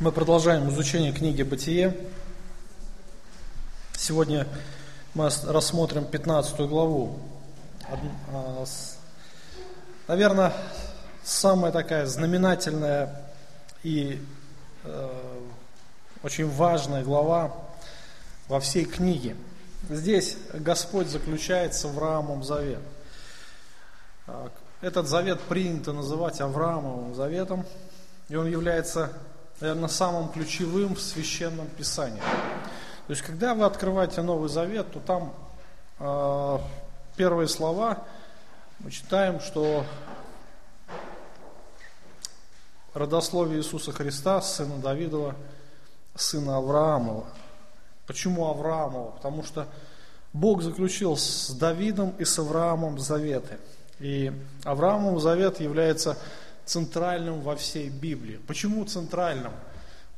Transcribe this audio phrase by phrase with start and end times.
[0.00, 1.92] Мы продолжаем изучение книги «Бытие».
[3.96, 4.46] Сегодня
[5.12, 7.18] мы рассмотрим 15 главу.
[8.32, 8.64] А,
[10.06, 10.52] Наверное,
[11.24, 13.28] самая такая знаменательная
[13.82, 14.24] и
[14.84, 15.40] э,
[16.22, 17.52] очень важная глава
[18.46, 19.34] во всей книге.
[19.90, 22.82] Здесь Господь заключает с Авраамом завет.
[24.28, 24.48] А,
[24.80, 27.66] этот завет принято называть Авраамовым заветом,
[28.28, 29.10] и он является
[29.60, 32.20] наверное, самым ключевым в священном писании.
[33.06, 35.34] То есть, когда вы открываете Новый Завет, то там
[35.98, 36.58] э,
[37.16, 38.04] первые слова
[38.80, 39.84] мы читаем, что
[42.94, 45.34] родословие Иисуса Христа, сына Давидова,
[46.14, 47.26] сына Авраамова.
[48.06, 49.10] Почему Авраамова?
[49.12, 49.66] Потому что
[50.32, 53.58] Бог заключил с Давидом и с Авраамом заветы.
[53.98, 54.32] И
[54.64, 56.16] Авраамов завет является
[56.68, 58.38] центральным во всей Библии.
[58.46, 59.52] Почему центральным?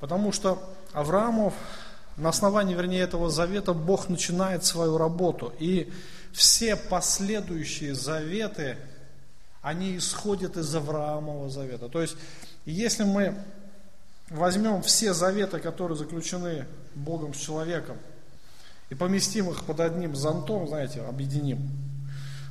[0.00, 1.54] Потому что Авраамов,
[2.16, 5.52] на основании, вернее, этого завета Бог начинает свою работу.
[5.60, 5.93] И
[6.32, 8.76] все последующие заветы,
[9.62, 11.88] они исходят из Авраамова завета.
[11.88, 12.16] То есть,
[12.65, 13.37] если мы
[14.28, 17.96] возьмем все заветы, которые заключены Богом с человеком,
[18.88, 21.71] и поместим их под одним зонтом, знаете, объединим,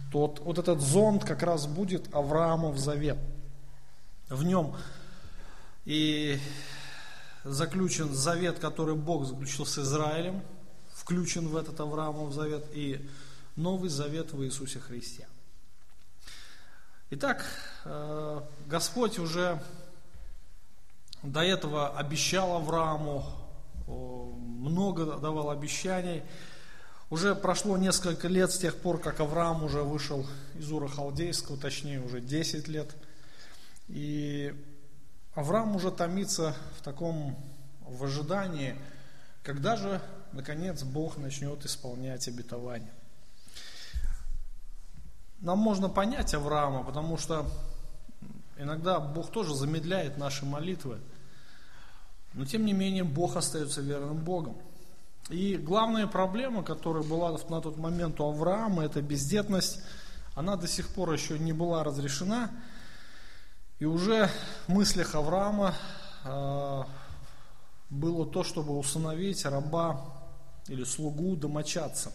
[0.10, 3.18] то вот, вот этот зонт как раз будет Авраамов завет–
[4.30, 4.76] в нем
[5.86, 6.40] и
[7.44, 10.44] заключен завет, который Бог заключил с Израилем,
[10.94, 13.08] включен в этот Авраамов завет и
[13.56, 15.28] новый завет в Иисусе Христе.
[17.12, 17.44] Итак,
[17.86, 19.62] э, Господь уже
[21.24, 23.26] до этого обещал Аврааму,
[23.88, 26.22] много давал обещаний.
[27.10, 32.00] Уже прошло несколько лет с тех пор, как Авраам уже вышел из Ура Халдейского, точнее
[32.00, 32.96] уже 10 лет–
[33.90, 34.56] и
[35.34, 37.36] Авраам уже томится в таком
[37.82, 38.76] в ожидании,
[39.44, 40.00] когда же,
[40.32, 42.94] наконец, Бог начнет исполнять обетование.
[45.40, 47.50] Нам можно понять Авраама, потому что
[48.58, 51.00] иногда Бог тоже замедляет наши молитвы,
[52.34, 54.56] но тем не менее Бог остается верным Богом.
[55.30, 59.82] И главная проблема, которая была на тот момент у Авраама, это бездетность,
[60.36, 62.52] она до сих пор еще не была разрешена–
[63.80, 64.30] и уже
[64.68, 65.74] в мыслях Авраама
[66.26, 66.84] э,
[67.90, 70.02] было то, чтобы усыновить раба
[70.68, 72.12] или слугу домочадца.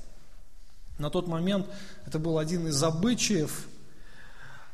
[0.98, 1.66] На тот момент
[2.06, 3.66] это был один из обычаев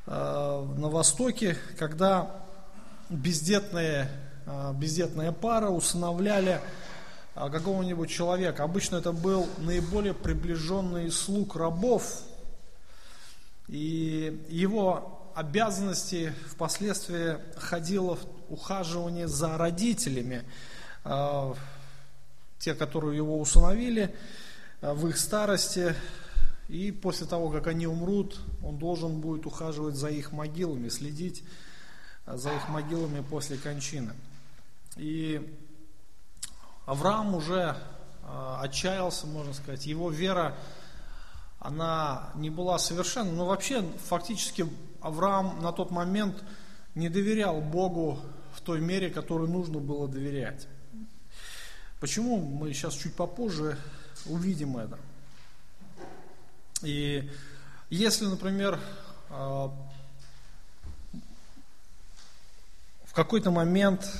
[0.07, 2.45] э, на Востоке, когда
[3.09, 4.11] бездетные,
[4.47, 6.61] э, бездетная пара усыновляли
[7.35, 8.65] какого-нибудь человека.
[8.65, 12.23] Обычно это был наиболее приближенный слуг рабов,
[13.69, 18.19] и его обязанности впоследствии ходило
[18.49, 20.45] ухаживание за родителями,
[21.05, 21.55] а,
[22.59, 24.15] те, которые его усыновили
[24.81, 25.95] а, в их старости,
[26.69, 31.43] и после того, как они умрут, он должен будет ухаживать за их могилами, следить
[32.27, 34.13] а, за их могилами после кончины.
[34.97, 35.57] И
[36.87, 37.77] Авраам уже
[38.59, 40.57] отчаялся, можно сказать, его вера,
[41.59, 44.67] она не была совершенна, но вообще фактически
[45.01, 46.43] Авраам на тот момент
[46.95, 48.19] не доверял Богу
[48.55, 50.67] в той мере, которой нужно было доверять.
[52.01, 52.39] Почему?
[52.39, 53.77] Мы сейчас чуть попозже
[54.27, 54.99] увидим это.
[56.83, 57.31] И
[57.91, 58.81] если, например,
[59.29, 59.71] а,
[63.05, 64.11] в какой-то момент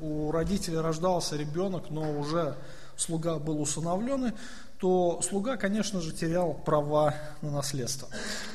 [0.00, 2.56] у родителей рождался ребенок, но уже
[2.96, 4.32] слуга был усыновлен,
[4.82, 8.08] то слуга, конечно же, терял права на наследство.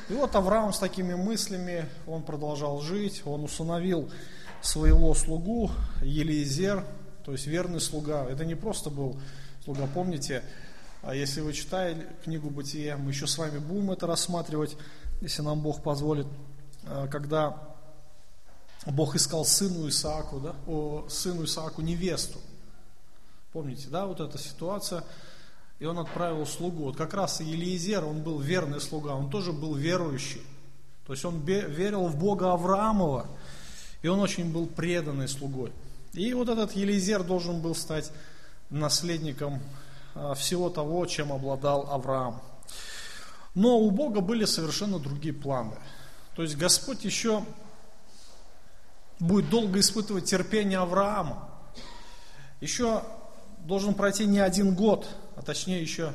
[0.10, 4.12] И вот Авраам с такими мыслями, он продолжал жить, он усыновил
[4.62, 5.72] своего слугу
[6.02, 6.86] Елизер,
[7.24, 8.26] то есть верный слуга.
[8.26, 9.18] Это не просто был
[9.64, 10.44] слуга, помните,
[11.02, 14.76] а если вы читали книгу Бытия, мы еще с вами будем это рассматривать,
[15.22, 16.28] если нам Бог позволит,
[16.84, 17.58] а, когда
[18.86, 22.40] Бог искал сыну Исааку, да, о, сыну Исааку невесту.
[23.54, 25.06] Помните, да, вот эта ситуация–
[25.80, 26.86] и он отправил слугу.
[26.86, 30.42] Вот как раз Елиезер, он был верный слуга, он тоже был верующий.
[31.06, 33.28] То есть он верил в Бога Авраамова,
[34.02, 35.72] и он очень был преданный слугой.
[36.14, 38.12] И вот этот Елизер должен был стать
[38.70, 39.62] наследником
[40.16, 42.42] а, всего того, чем обладал Авраам.
[43.56, 45.76] Но у Бога были совершенно другие планы.
[46.36, 47.44] То есть Господь еще
[49.20, 51.50] будет долго испытывать терпение Авраама.
[52.62, 53.04] Еще
[53.60, 56.14] должен пройти не один год, а точнее еще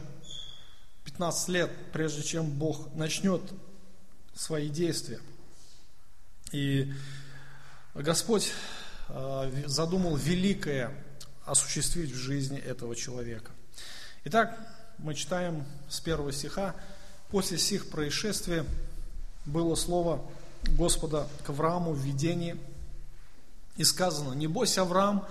[1.05, 3.41] 15 лет, прежде чем Бог начнет
[4.35, 5.21] свои действия.
[6.51, 6.93] И
[7.95, 8.53] Господь
[9.09, 10.93] э, задумал великое
[11.45, 13.53] осуществить в жизни этого человека.
[14.25, 14.59] Итак,
[14.99, 16.75] мы читаем с первого стиха.
[17.31, 18.65] После сих происшествий
[19.47, 20.21] было слово
[20.65, 22.57] Господа к Аврааму в видении,
[23.77, 25.27] и сказано, не бойся, Авраам,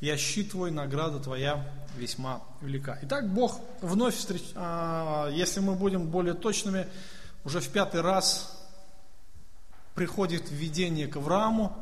[0.00, 1.66] я щит твой, награда твоя
[1.96, 2.98] весьма велика.
[3.02, 4.42] Итак, Бог вновь встреч...
[4.54, 6.86] а, если мы будем более точными,
[7.44, 8.56] уже в пятый раз
[9.94, 11.76] приходит видение к Аврааму,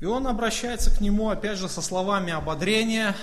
[0.00, 3.16] и он обращается к нему, опять же, со словами ободрения,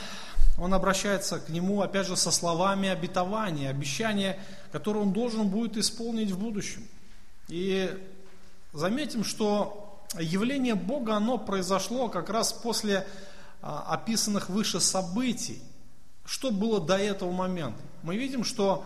[0.58, 4.40] он обращается к нему, опять же, со словами обетования, обещания,
[4.72, 6.86] которые он должен будет исполнить в будущем.
[7.48, 7.92] И
[8.74, 13.06] заметим, что явление Бога, оно произошло как раз после
[13.66, 15.62] описанных выше событий.
[16.24, 17.82] Что было до этого момента?
[18.04, 18.84] Мы видим, что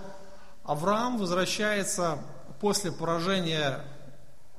[0.63, 2.19] Авраам возвращается
[2.59, 3.81] после поражения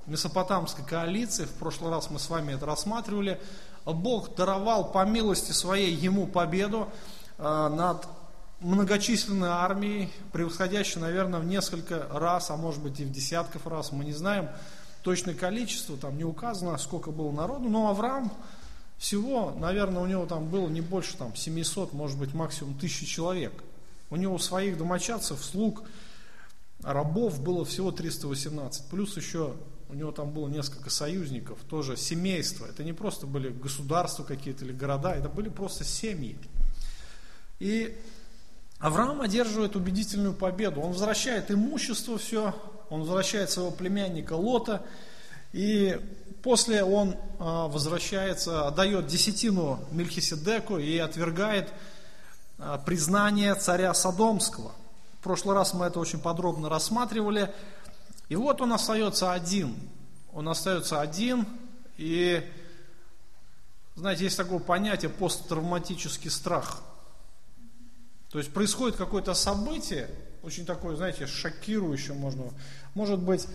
[0.06, 3.40] Месопотамской коалиции, в прошлый раз мы с вами это рассматривали,
[3.84, 6.88] Бог даровал по милости своей ему победу
[7.38, 8.06] э, над
[8.61, 14.05] многочисленной армией, превосходящей, наверное, в несколько раз, а может быть и в десятков раз, мы
[14.05, 14.49] не знаем
[15.02, 18.32] точное количество, там не указано, сколько было народу, но Авраам
[19.00, 23.64] всего, наверное, у него там было не больше там 700, может быть максимум 1000 человек.
[24.11, 25.85] У него своих домочадцев, слуг,
[26.82, 29.55] рабов было всего 318, плюс еще
[29.88, 32.67] у него там было несколько союзников, тоже семейства.
[32.67, 36.37] Это не просто были государства какие-то или города, это были просто семьи.
[37.58, 37.99] И
[38.81, 40.82] Авраам одерживает убедительную победу.
[40.82, 42.55] Он возвращает имущество все,
[42.91, 44.82] он возвращает своего племянника Лота,
[45.52, 46.00] и
[46.43, 51.73] после он а, возвращается, отдает десятину Мельхиседеку и отвергает
[52.58, 54.73] а, признание царя Содомского.
[55.20, 57.52] В прошлый раз мы это очень подробно рассматривали.
[58.29, 59.76] И вот он остается один.
[60.32, 61.47] Он остается один,
[61.96, 62.49] и,
[63.96, 66.82] знаете, есть такое понятие посттравматический страх.
[68.31, 70.08] То есть происходит какое-то событие,
[70.43, 72.44] очень такое, знаете, шокирующее можно.
[72.94, 73.49] Может быть,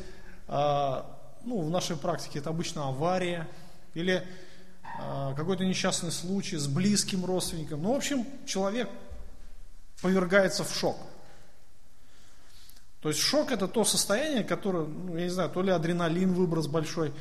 [0.47, 1.01] э,
[1.45, 3.47] ну, в нашей практике это обычно авария
[3.93, 4.23] или
[4.99, 7.81] э, какой-то несчастный случай с близким родственником.
[7.83, 8.89] Ну, в общем, человек
[10.01, 10.97] повергается в шок.
[13.01, 16.67] То есть шок это то состояние, которое, ну, я не знаю, то ли адреналин, выброс
[16.67, 17.13] большой.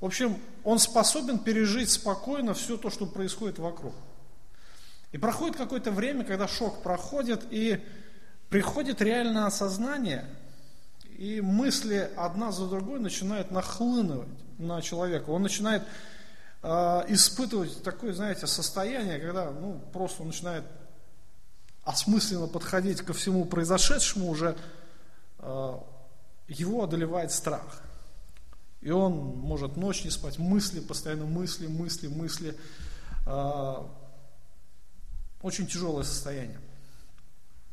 [0.00, 3.94] В общем, он способен пережить спокойно все то, что происходит вокруг.
[5.12, 7.80] И проходит какое-то время, когда шок проходит, и
[8.48, 10.24] приходит реальное осознание,
[11.20, 14.28] и мысли одна за другой начинают нахлынывать
[14.58, 15.30] на человека.
[15.30, 15.84] Он начинает
[16.62, 16.68] э,
[17.08, 20.64] испытывать такое, знаете, состояние, когда ну, просто он начинает
[21.84, 24.56] осмысленно подходить ко всему произошедшему уже
[25.40, 25.78] Э,
[26.48, 27.82] его одолевает страх.
[28.80, 32.56] И он может ночь не спать, мысли, постоянно мысли, мысли, мысли.
[33.26, 33.86] Э,
[35.42, 36.60] очень тяжелое состояние.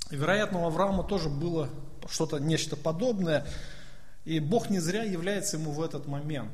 [0.09, 1.69] Вероятно, у Авраама тоже было
[2.09, 3.45] что-то, нечто подобное.
[4.25, 6.51] И Бог не зря является ему в этот момент.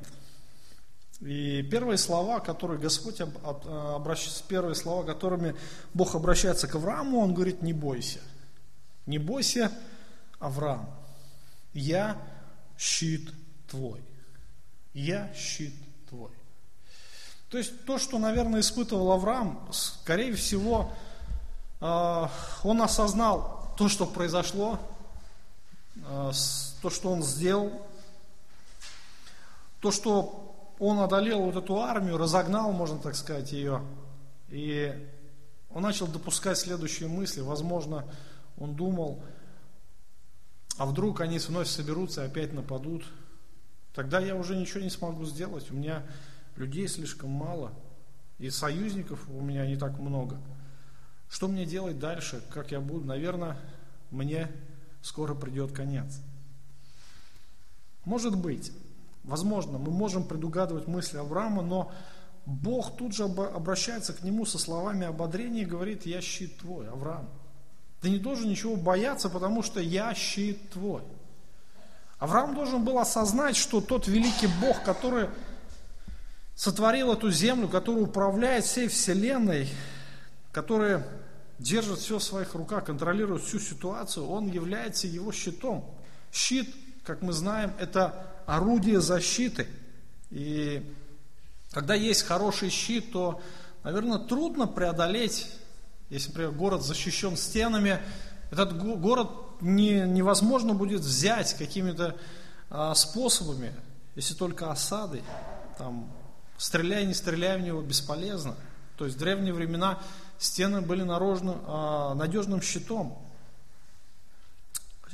[1.22, 5.56] И первые слова, которые Господь обращается, первые слова, которыми
[5.94, 8.20] Бог обращается к Аврааму, Он говорит, не бойся.
[9.06, 9.72] Не бойся,
[10.40, 10.90] Авраам.
[11.74, 12.22] Я
[12.78, 13.32] щит
[13.68, 14.02] твой.
[14.94, 15.74] Я щит
[16.10, 16.32] твой.
[17.50, 20.92] То есть то, что, наверное, испытывал Авраам, скорее всего,
[21.84, 24.80] он осознал то, что произошло,
[26.06, 26.32] а,
[26.82, 27.72] то, что он сделал,
[29.82, 33.82] то, что он одолел вот эту армию, разогнал, можно так сказать, ее,
[34.48, 34.94] и
[35.70, 37.42] он начал допускать следующие мысли.
[37.42, 38.06] Возможно,
[38.58, 39.22] он думал,
[40.78, 43.04] а вдруг они вновь соберутся и опять нападут,
[43.94, 45.70] тогда я уже ничего не смогу сделать.
[45.70, 46.04] У меня
[46.56, 47.74] людей слишком мало,
[48.40, 50.40] и союзников у меня не так много.
[51.30, 52.44] Что мне делать дальше?
[52.50, 53.06] Как я буду?
[53.06, 53.58] Наверное,
[54.12, 54.50] мне
[55.02, 56.20] скоро придет конец.
[58.06, 58.72] Может быть,
[59.24, 61.92] возможно, мы можем предугадывать мысли Авраама, но
[62.46, 67.30] Бог тут же обращается к нему со словами ободрения и говорит, я щит твой, Авраам.
[68.02, 71.02] Ты не должен ничего бояться, потому что я щит твой.
[72.20, 75.30] Авраам должен был осознать, что тот великий Бог, который
[76.56, 79.70] сотворил эту землю, который управляет всей вселенной,
[80.54, 81.04] который
[81.60, 85.94] держит все в своих руках, контролирует всю ситуацию, он является его щитом.
[86.32, 89.68] Щит, как мы знаем, это орудие защиты.
[90.32, 90.82] И
[91.72, 93.42] когда есть хороший щит, то,
[93.84, 95.50] наверное, трудно преодолеть
[96.14, 98.00] если, например, город защищен стенами,
[98.52, 99.30] этот город
[99.62, 102.16] не, невозможно будет взять какими-то
[102.70, 103.74] а, способами,
[104.16, 105.24] если только осадой,
[105.80, 106.12] там,
[106.56, 108.56] Стреляй, не стреляй в него, бесполезно.
[108.96, 110.00] То есть в древние времена
[110.44, 113.18] стены были наружным, а, надежным щитом.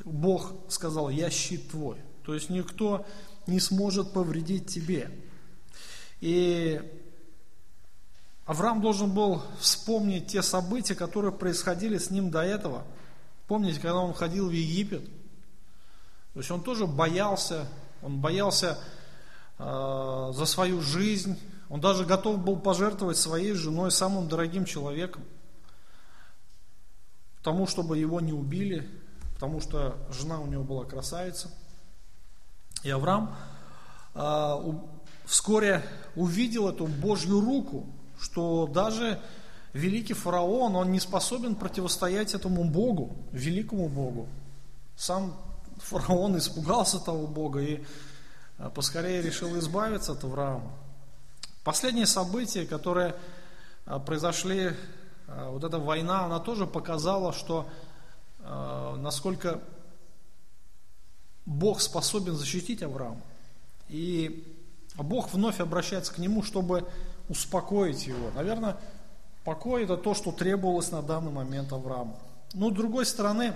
[0.04, 1.98] Бог сказал, я щит твой.
[2.26, 3.06] То есть никто
[3.48, 5.12] не сможет повредить тебе.
[6.20, 6.82] И
[8.46, 12.84] Авраам должен был вспомнить те события, которые происходили с ним до этого.
[13.48, 15.06] Помните, когда он ходил в Египет?
[16.34, 17.68] То есть он тоже боялся,
[18.02, 18.80] он боялся
[19.58, 21.38] э, за свою жизнь,
[21.70, 25.24] он даже готов был пожертвовать своей женой, самым дорогим человеком,
[27.44, 28.90] тому, чтобы его не убили,
[29.36, 31.52] потому что жена у него была красавица.
[32.84, 33.36] И Авраам
[34.16, 34.56] э,
[35.26, 35.84] вскоре
[36.16, 37.86] увидел эту Божью руку,
[38.20, 39.22] что даже
[39.74, 44.28] великий фараон, он не способен противостоять этому Богу, великому Богу.
[44.96, 45.36] Сам
[45.78, 47.84] фараон испугался того Бога и
[48.58, 50.72] э, поскорее решил избавиться от Авраама.
[51.64, 53.16] Последние события, которые
[53.86, 54.74] э, произошли,
[55.28, 57.68] э, вот эта война, она тоже показала, что
[58.42, 59.60] насколько
[61.46, 63.22] Бог способен защитить Авраама.
[63.90, 64.58] И
[64.96, 66.88] Бог вновь обращается к нему, чтобы
[67.28, 68.32] успокоить его.
[68.36, 68.78] Наверное,
[69.44, 72.20] покой это то, что требовалось на данный момент Аврааму.
[72.54, 73.54] Но с другой стороны,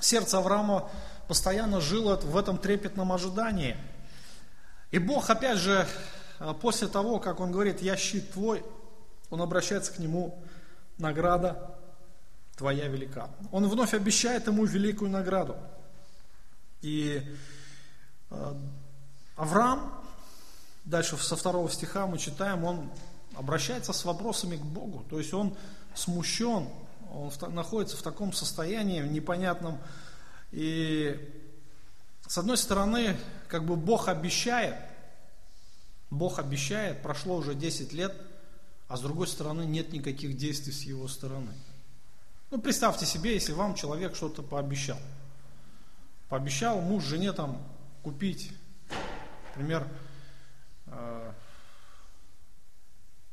[0.00, 0.88] сердце Авраама
[1.26, 3.76] постоянно жило в этом трепетном ожидании.
[4.90, 5.86] И Бог, опять же,
[6.60, 8.64] после того, как он говорит, я щит твой,
[9.30, 10.42] он обращается к нему,
[10.98, 11.76] награда
[12.56, 13.30] твоя велика.
[13.52, 15.56] Он вновь обещает ему великую награду.
[16.80, 17.22] И
[18.30, 18.54] э,
[19.36, 19.92] Авраам,
[20.84, 22.90] дальше со второго стиха мы читаем, он
[23.34, 25.04] обращается с вопросами к Богу.
[25.10, 25.56] То есть он
[25.94, 26.68] смущен,
[27.12, 29.78] он находится в таком состоянии непонятном.
[30.52, 31.32] И
[32.26, 33.16] с одной стороны,
[33.48, 34.76] как бы Бог обещает,
[36.10, 38.14] Бог обещает, прошло уже 10 лет,
[38.88, 41.52] а с другой стороны нет никаких действий с его стороны.
[42.50, 44.98] Ну, представьте себе, если вам человек что-то пообещал.
[46.28, 47.60] Пообещал муж жене там
[48.02, 48.52] купить,
[49.48, 49.88] например,
[50.86, 51.32] э,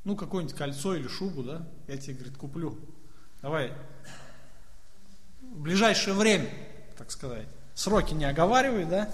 [0.03, 2.79] ну, какое-нибудь кольцо или шубу, да, я тебе, говорит, куплю.
[3.41, 3.71] Давай,
[5.41, 6.49] в ближайшее время,
[6.97, 9.09] так сказать, сроки не оговаривай, да,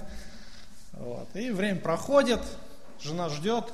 [0.94, 1.36] вот.
[1.36, 2.42] И время проходит,
[3.02, 3.66] жена ждет,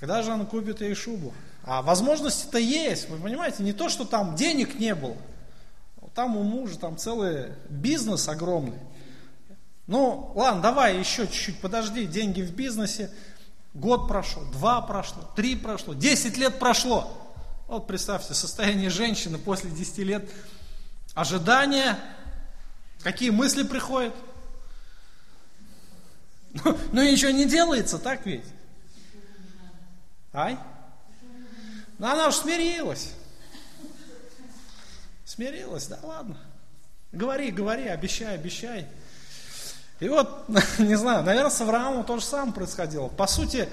[0.00, 1.32] когда же она купит ей шубу.
[1.64, 5.16] А возможности-то есть, вы понимаете, не то, что там денег не было,
[6.14, 8.78] там у мужа там целый бизнес огромный.
[9.86, 13.10] Ну, ладно, давай еще чуть-чуть подожди, деньги в бизнесе,
[13.74, 17.16] Год прошел, два прошло, три прошло, десять лет прошло.
[17.68, 20.28] Вот представьте, состояние женщины после десяти лет
[21.14, 21.98] ожидания,
[23.02, 24.14] какие мысли приходят.
[26.52, 28.44] Ну, ну ничего не делается, так ведь?
[30.32, 30.58] Ай?
[31.98, 33.12] Ну она уж смирилась.
[35.24, 36.36] Смирилась, да ладно.
[37.12, 38.86] Говори, говори, обещай, обещай.
[40.00, 43.08] И вот, не знаю, наверное, с Авраамом то же самое происходило.
[43.08, 43.68] По сути,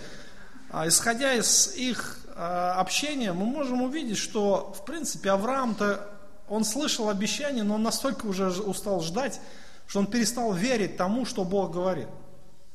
[0.71, 6.07] а, исходя из их а, общения, мы можем увидеть, что, в принципе, Авраам-то,
[6.47, 9.39] он слышал обещание, но он настолько уже устал ждать,
[9.87, 12.07] что он перестал верить тому, что Бог говорит.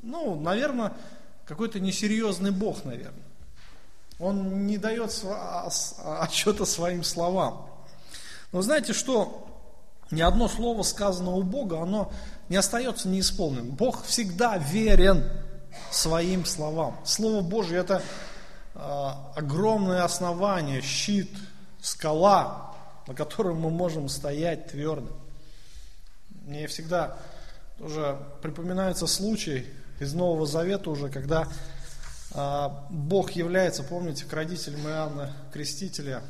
[0.02, 0.92] Ну, наверное,
[1.44, 3.24] какой-то несерьезный Бог, наверное.
[4.18, 5.68] Он не дает а,
[6.20, 7.66] отчета своим словам.
[8.52, 9.46] Но знаете что?
[10.10, 12.12] Ни одно слово, сказанное у Бога, оно
[12.48, 13.70] не остается неисполненным.
[13.70, 15.24] Бог всегда верен
[15.90, 16.98] своим словам.
[17.04, 18.02] Слово Божье это
[18.74, 21.30] э, огромное основание, щит,
[21.80, 22.74] скала,
[23.06, 25.12] на котором мы можем стоять твердо.
[26.42, 27.16] Мне всегда
[27.78, 29.64] тоже припоминается случай
[30.00, 31.46] из Нового Завета уже, когда
[32.32, 36.22] э, Бог является, помните, к родителям Иоанна Крестителя,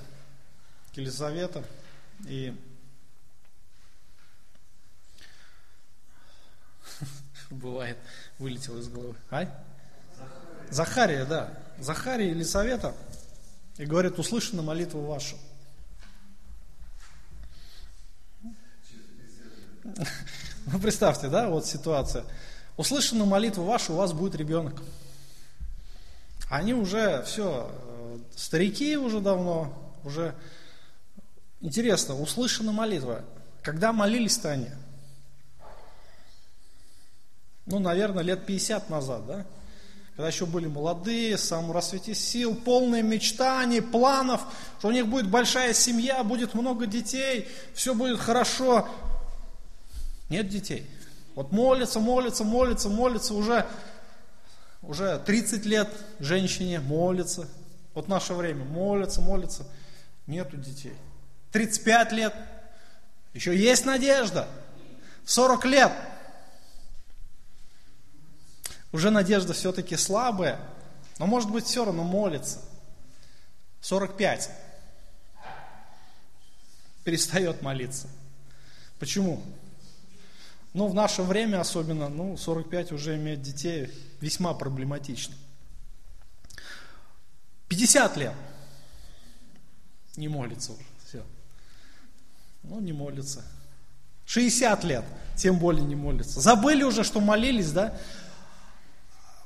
[0.93, 1.63] к Елизавета,
[2.27, 2.55] и
[7.51, 7.97] бывает,
[8.39, 9.15] вылетел из головы.
[9.31, 9.49] Ай?
[10.69, 11.57] Захария, да.
[11.79, 12.93] Захария или Совета.
[13.79, 15.37] И говорит, услышана молитва ваша.
[20.67, 22.25] Ну, представьте, да, вот ситуация.
[22.81, 24.83] Услышана молитва ваша, у вас будет ребенок.
[26.49, 29.71] Они уже, все, э, старики уже давно,
[30.03, 30.35] уже...
[31.61, 33.23] Интересно, услышана молитва.
[33.61, 34.69] Когда молились-то они?
[37.67, 39.47] ну, наверное, лет 50 назад, да?
[40.17, 44.41] Когда еще были молодые, в самом рассвете сил, полные мечтаний, планов,
[44.79, 48.89] что у них будет большая семья, будет много детей, все будет хорошо.
[50.31, 50.89] Нет детей.
[51.35, 53.67] Вот молится, молится, молится, молится, уже
[54.83, 57.49] уже 30 лет женщине молится,
[57.95, 59.67] вот наше время, молится, молится,
[60.27, 60.97] нету детей.
[61.53, 62.35] 35 лет,
[63.35, 64.49] еще есть надежда.
[65.27, 65.93] 40 лет,
[68.93, 70.59] уже надежда все-таки слабая,
[71.19, 72.61] но может быть все равно молится.
[73.83, 74.51] 45
[77.05, 78.09] перестает молиться.
[78.99, 79.43] Почему?
[80.73, 85.35] Ну, в наше время особенно, ну, 45 уже иметь детей весьма проблематично.
[87.69, 88.35] 50 лет
[90.17, 91.25] не молится уже, все.
[92.63, 93.45] Ну, не молится.
[94.27, 95.05] 60 лет,
[95.37, 96.41] тем более не молится.
[96.41, 97.99] Забыли уже, что молились, да?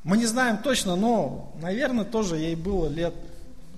[0.02, 3.14] Мы не знаем точно, но, наверное, тоже ей было лет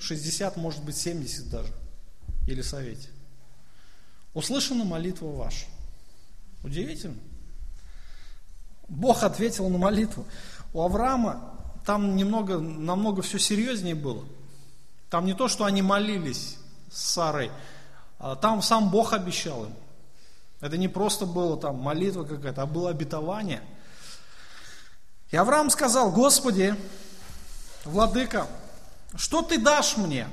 [0.00, 1.73] 60, может быть, 70 даже.
[2.49, 3.09] Или совете.
[4.35, 5.67] Услышана молитва ваша.
[6.65, 7.19] Удивительно.
[8.88, 10.25] Бог ответил на молитву.
[10.73, 11.52] У Авраама
[11.85, 14.25] там немного, намного все серьезнее было.
[15.11, 16.57] Там не то, что они молились
[16.90, 17.50] с Сарой,
[18.19, 19.75] а там сам Бог обещал им.
[20.61, 23.62] Это не просто было там молитва какая-то, а было обетование.
[25.31, 26.75] И Авраам сказал, Господи,
[27.85, 28.47] Владыка,
[29.14, 30.28] что ты дашь мне?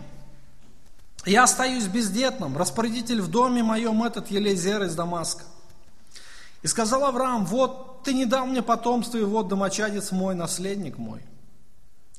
[1.25, 5.43] Я остаюсь бездетным, распорядитель в доме моем этот Елизер из Дамаска.
[6.63, 11.21] И сказал Авраам, вот ты не дал мне потомство, и вот домочадец мой, наследник мой.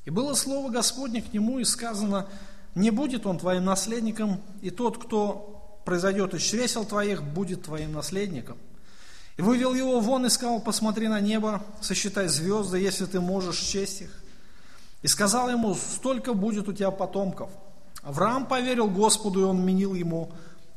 [0.05, 2.27] И было слово Господне к нему, и сказано,
[2.75, 8.57] не будет он твоим наследником, и тот, кто произойдет из чресел твоих, будет твоим наследником.
[9.37, 14.01] И вывел его вон и сказал, посмотри на небо, сосчитай звезды, если ты можешь счесть
[14.01, 14.23] их.
[15.01, 17.49] И сказал ему, столько будет у тебя потомков.
[18.03, 20.31] Авраам поверил Господу, и он менил ему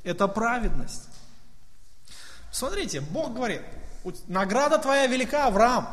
[0.04, 1.07] это праведность.
[2.50, 3.62] Смотрите, Бог говорит,
[4.26, 5.88] награда твоя велика, Авраам.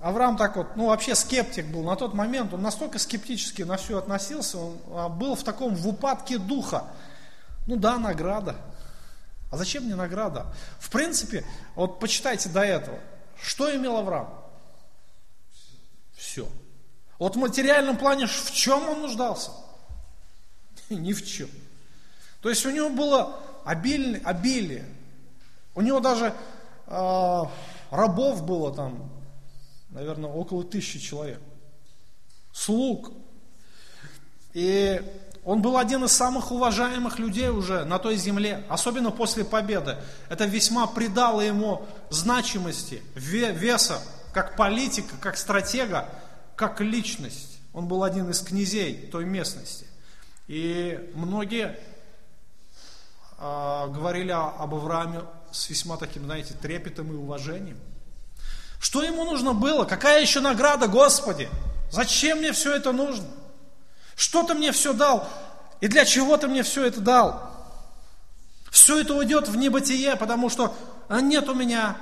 [0.00, 3.98] Авраам так вот, ну вообще скептик был на тот момент, он настолько скептически на все
[3.98, 6.86] относился, он а, был в таком, в упадке духа.
[7.66, 8.56] Ну да, награда.
[9.50, 10.46] А зачем мне награда?
[10.78, 12.98] В принципе, вот почитайте до этого.
[13.42, 14.32] Что имел Авраам?
[16.14, 16.48] Все.
[17.18, 19.50] Вот в материальном плане в чем он нуждался?
[20.90, 21.50] Ни в чем.
[22.40, 24.84] То есть у него было обильное, обилие.
[25.74, 26.34] У него даже
[26.86, 27.42] э,
[27.90, 29.10] рабов было там,
[29.90, 31.40] наверное, около тысячи человек.
[32.52, 33.12] Слуг.
[34.52, 35.00] И
[35.44, 39.96] он был один из самых уважаемых людей уже на той земле, особенно после победы.
[40.28, 46.08] Это весьма придало ему значимости, веса, как политика, как стратега,
[46.56, 47.58] как личность.
[47.72, 49.86] Он был один из князей той местности.
[50.46, 51.78] И многие
[53.40, 57.78] говорили об Аврааме с весьма таким, знаете, трепетом и уважением.
[58.78, 59.84] Что ему нужно было?
[59.84, 61.48] Какая еще награда, Господи?
[61.90, 63.26] Зачем мне все это нужно?
[64.14, 65.26] Что ты мне все дал?
[65.80, 67.50] И для чего ты мне все это дал?
[68.70, 70.74] Все это уйдет в небытие, потому что
[71.08, 71.96] нет у меня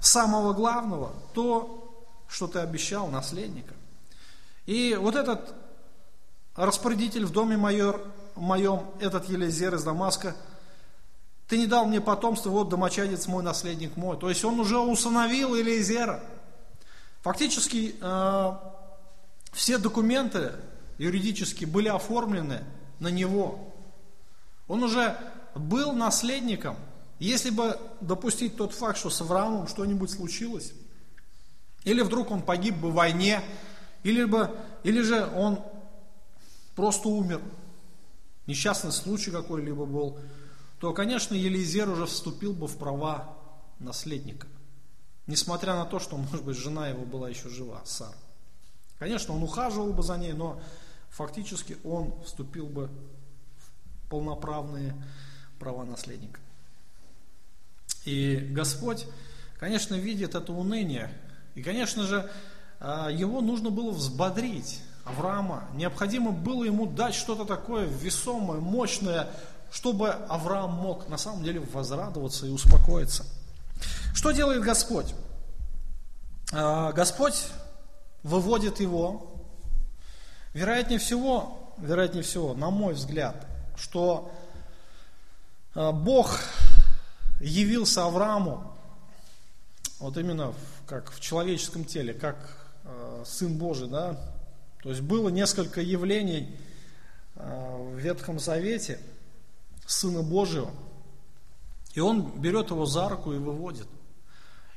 [0.00, 3.76] самого главного, то, что ты обещал наследникам.
[4.66, 5.54] И вот этот
[6.54, 8.00] распорядитель в доме майор,
[8.34, 10.36] моем, этот Елизер из Дамаска–
[11.52, 14.16] ты не дал мне потомство, вот домочадец мой, наследник мой.
[14.16, 16.24] То есть он уже усыновил Элизера.
[17.20, 18.52] Фактически э,
[19.52, 20.52] все документы
[20.96, 22.64] юридически были оформлены
[23.00, 23.70] на него.
[24.66, 25.14] Он уже
[25.54, 26.74] был наследником.
[27.18, 30.72] Если бы допустить тот факт, что с Авраамом что-нибудь случилось,
[31.84, 33.42] или вдруг он погиб бы в войне,
[34.04, 35.60] или, бы, или же он
[36.76, 37.42] просто умер,
[38.46, 40.16] несчастный случай какой-либо был,
[40.82, 43.36] то, конечно, Елизер уже вступил бы в права
[43.78, 44.48] наследника.
[45.28, 48.16] Несмотря на то, что, может быть, жена его была еще жива, Сара.
[48.98, 50.60] Конечно, он ухаживал бы за ней, но
[51.08, 54.92] фактически он вступил бы в полноправные
[55.60, 56.40] права наследника.
[58.04, 59.06] И Господь,
[59.60, 61.16] конечно, видит это уныние.
[61.54, 62.28] И, конечно же,
[62.80, 65.68] а, его нужно было взбодрить, Авраама.
[65.74, 69.30] Необходимо было ему дать что-то такое весомое, мощное,
[69.72, 73.24] чтобы Авраам мог на самом деле возрадоваться и успокоиться.
[74.14, 75.14] Что делает Господь?
[76.52, 77.46] А, Господь
[78.22, 79.40] выводит его,
[80.52, 84.30] вероятнее всего, вероятнее всего, на мой взгляд, что
[85.74, 86.38] а, Бог
[87.40, 88.76] явился Аврааму
[90.00, 90.52] вот именно
[90.86, 92.36] как в человеческом теле, как
[92.84, 94.20] а, Сын Божий, да,
[94.82, 96.54] то есть было несколько явлений
[97.34, 99.00] в Ветхом Завете–
[99.92, 100.70] Сына Божьего.
[101.94, 103.86] И он берет его за руку и выводит.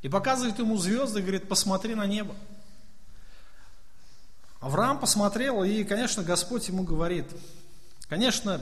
[0.01, 2.35] И показывает ему звезды, говорит, посмотри на небо.
[4.59, 7.25] Авраам посмотрел, и, конечно, Господь ему говорит,
[8.09, 8.61] конечно,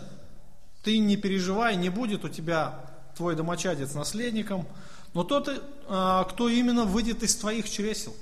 [0.84, 2.80] ты не переживай, не будет у тебя
[3.16, 4.68] твой домочадец наследником,
[5.14, 5.50] но тот,
[5.88, 8.16] а, кто именно выйдет из твоих чресел,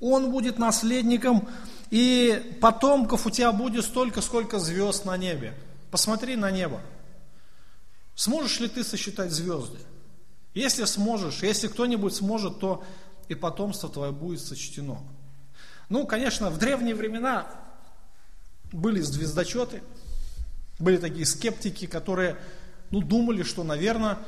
[0.00, 1.48] он будет наследником,
[1.90, 5.54] и потомков у тебя будет столько, сколько звезд на небе.
[5.90, 6.80] Посмотри на небо.
[8.20, 9.78] Сможешь ли ты сосчитать звезды?
[10.52, 12.84] Если сможешь, если кто-нибудь сможет, то
[13.28, 14.98] и потомство твое будет сочтено.
[15.88, 17.46] Ну, конечно, в древние времена
[18.72, 19.82] были звездочеты,
[20.78, 22.36] были такие скептики, которые
[22.90, 24.18] ну, думали, что, наверное,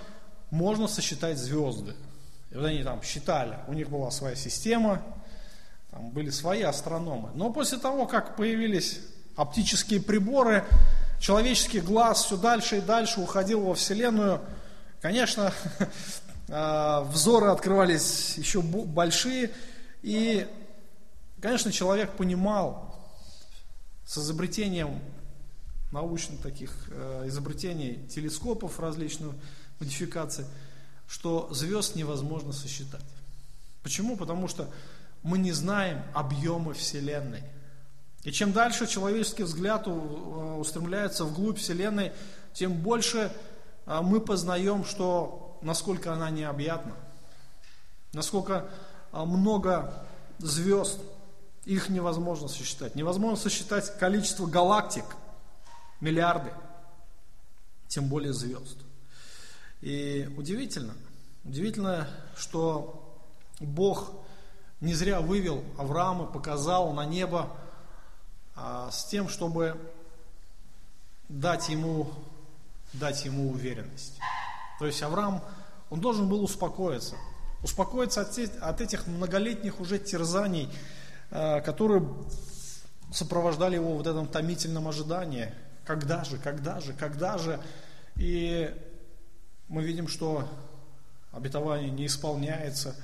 [0.51, 1.95] можно сосчитать звезды.
[2.51, 5.03] И вот они там считали, у них была своя система,
[5.91, 7.29] там были свои астрономы.
[7.35, 9.01] Но после того, как появились
[9.37, 10.65] оптические приборы,
[11.23, 14.41] человеческий глаз все дальше и дальше уходил во Вселенную,
[15.01, 15.55] конечно,
[16.49, 19.53] а, взоры открывались еще большие,
[20.03, 20.49] и,
[21.41, 23.01] конечно, человек понимал
[24.05, 25.01] с изобретением
[25.93, 29.33] научных таких э, изобретений, телескопов различных
[29.79, 30.47] модификаций,
[31.07, 33.05] что звезд невозможно сосчитать.
[33.83, 34.17] Почему?
[34.17, 34.69] Потому что
[35.23, 37.45] мы не знаем объемы Вселенной.
[38.23, 42.13] И чем дальше человеческий взгляд э, устремляется вглубь Вселенной,
[42.53, 43.33] тем больше
[43.87, 46.95] э, мы познаем, что насколько она необъятна,
[48.13, 48.69] насколько
[49.13, 50.07] много
[50.39, 50.99] звезд,
[51.65, 52.95] их невозможно сосчитать.
[52.95, 55.05] Невозможно сосчитать количество галактик–
[56.03, 56.51] миллиарды,
[57.87, 58.77] тем более звезд.
[59.81, 60.95] И удивительно,
[61.45, 63.23] удивительно, что
[63.61, 64.11] Бог
[64.81, 67.57] не зря вывел Авраама, показал на небо
[68.55, 69.77] с тем, чтобы
[71.29, 72.11] дать ему,
[72.93, 74.19] дать ему уверенность.
[74.79, 75.43] То есть Авраам,
[75.91, 77.17] он должен был успокоиться.
[77.63, 80.69] Успокоиться от, от этих многолетних уже терзаний,
[81.31, 82.07] а, которые
[83.13, 85.53] сопровождали его в этом томительном ожидании
[85.85, 87.61] когда же, когда же, когда же.
[88.17, 88.75] И
[89.69, 90.49] мы видим, что
[91.33, 92.95] обетование не исполняется,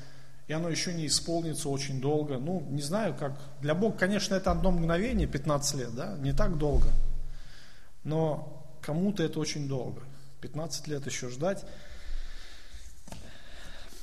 [0.49, 2.39] и оно еще не исполнится очень долго.
[2.39, 3.39] Ну, не знаю, как.
[3.61, 6.89] Для Бога, конечно, это одно мгновение, 15 лет, да, не так долго.
[8.03, 10.03] Но кому-то это очень долго.
[10.41, 11.65] 15 лет еще ждать.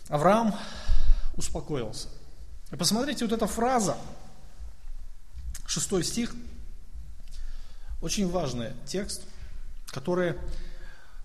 [0.07, 0.55] Авраам
[1.35, 2.07] успокоился.
[2.71, 3.97] И посмотрите, вот эта фраза,
[5.65, 6.33] шестой стих–
[8.05, 9.23] очень важный текст,
[9.87, 10.35] который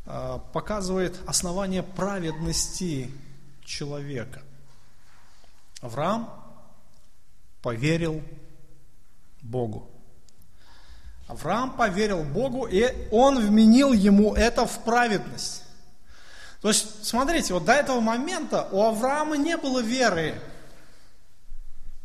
[0.06, 3.10] а, показывает основание праведности
[3.66, 4.42] человека.
[5.80, 6.30] Авраам
[7.62, 8.22] поверил
[9.42, 9.90] Богу.
[11.28, 15.62] Авраам поверил Богу, и он вменил ему это в праведность.
[16.60, 20.40] То есть, смотрите, вот до этого момента у Авраама не было веры,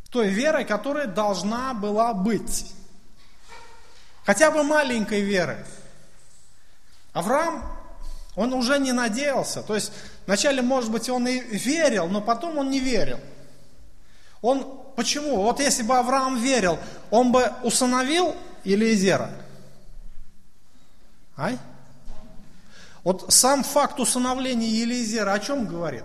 [0.09, 2.71] той верой, которая должна была быть.
[4.25, 5.65] Хотя бы маленькой веры.
[7.11, 7.63] Авраам,
[8.35, 9.61] он уже не надеялся.
[9.61, 9.91] То есть
[10.25, 13.19] вначале, может быть, он и верил, но потом он не верил.
[14.41, 15.41] Он, почему?
[15.41, 16.77] Вот если бы Авраам верил,
[17.09, 19.29] он бы усыновил Елизера.
[21.37, 21.57] Ай?
[23.03, 26.03] Вот сам факт усыновления Елизера о чем говорит?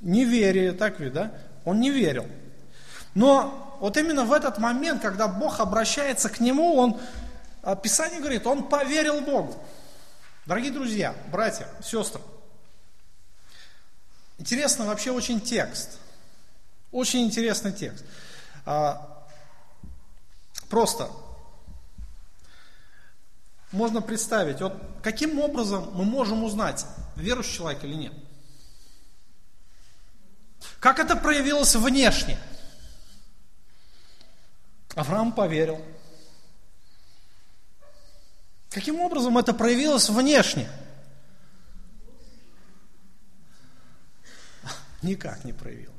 [0.00, 1.32] Неверие, так ведь, да?
[1.64, 2.26] Он не верил.
[3.14, 7.00] Но вот именно в этот момент, когда Бог обращается к нему, он,
[7.62, 9.56] а, Писание говорит, он поверил Богу.
[10.46, 12.20] Дорогие друзья, братья, сестры,
[14.38, 15.98] интересный вообще очень текст.
[16.92, 18.04] Очень интересный текст.
[18.66, 19.26] А,
[20.68, 21.10] просто
[23.72, 26.84] можно представить, вот каким образом мы можем узнать,
[27.16, 28.12] верующий человек или нет.
[30.80, 32.38] Как это проявилось внешне?
[34.94, 35.80] Авраам поверил.
[38.70, 40.68] Каким образом это проявилось внешне?
[45.02, 45.94] Никак не проявилось.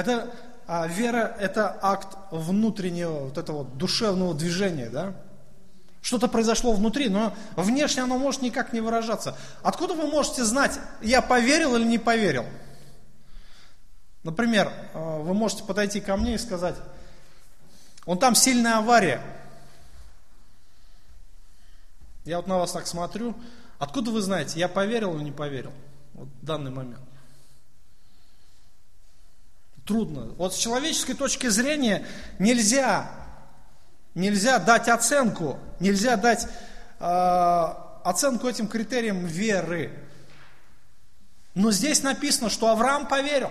[0.00, 0.30] Это
[0.72, 5.16] а вера– это акт внутреннего, вот этого душевного движения, да?
[6.00, 9.36] Что-то произошло внутри, но внешне оно может никак не выражаться.
[9.64, 12.46] Откуда вы можете знать, я поверил или не поверил?
[14.22, 16.76] Например, э, вы можете подойти ко мне и сказать,
[18.06, 19.20] он там сильная авария.
[22.24, 23.34] Я вот на вас так смотрю,
[23.80, 25.72] откуда вы знаете, я поверил или не поверил?
[26.14, 27.09] Вот в данный момент.
[29.84, 30.32] Трудно.
[30.36, 32.06] Вот с человеческой точки зрения
[32.38, 33.10] нельзя,
[34.14, 36.46] нельзя дать оценку, нельзя дать
[36.98, 37.66] э,
[38.04, 39.92] оценку этим критериям веры.
[41.54, 43.50] Но здесь написано, что Авраам поверил.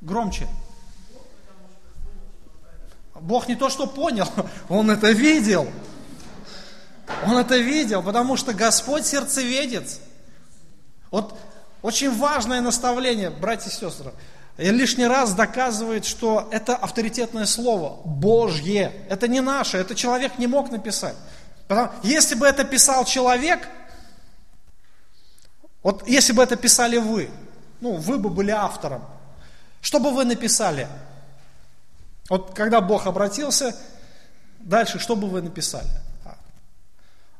[0.00, 0.46] Громче.
[3.14, 4.28] Бог не то, что понял,
[4.68, 5.70] Он это видел.
[7.24, 10.00] Он это видел, потому что Господь сердцеведец.
[11.10, 11.38] Вот
[11.86, 14.12] очень важное наставление, братья и сестры.
[14.58, 18.92] И лишний раз доказывает, что это авторитетное слово, Божье.
[19.08, 21.14] Это не наше, это человек не мог написать.
[21.68, 23.68] Потому, если бы это писал человек,
[25.84, 27.30] вот если бы это писали вы,
[27.80, 29.04] ну, вы бы были автором,
[29.80, 30.88] что бы вы написали?
[32.28, 33.76] Вот когда Бог обратился,
[34.58, 36.05] дальше что бы вы написали?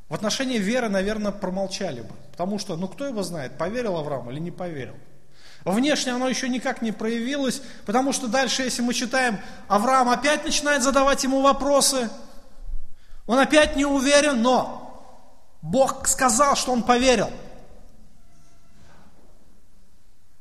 [0.09, 2.15] В отношении веры, наверное, промолчали бы.
[2.31, 4.95] Потому что, ну кто его знает, поверил Авраам или не поверил.
[5.65, 10.83] Внешне оно еще никак не проявилось, потому что дальше, если мы читаем, Авраам опять начинает
[10.83, 12.09] задавать ему вопросы.
[13.27, 14.87] Он опять не уверен, но
[15.63, 17.31] Бог сказал, что он поверил.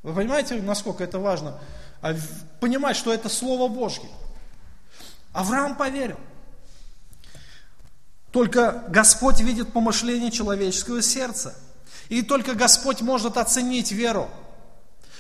[0.03, 1.59] Вы понимаете, насколько это важно?
[2.01, 2.13] А
[2.59, 4.07] понимать, что это Слово Божье.
[5.33, 6.19] Авраам поверил.
[8.35, 11.55] Только Господь видит помышление человеческого сердца.
[12.09, 14.29] И только Господь может оценить веру.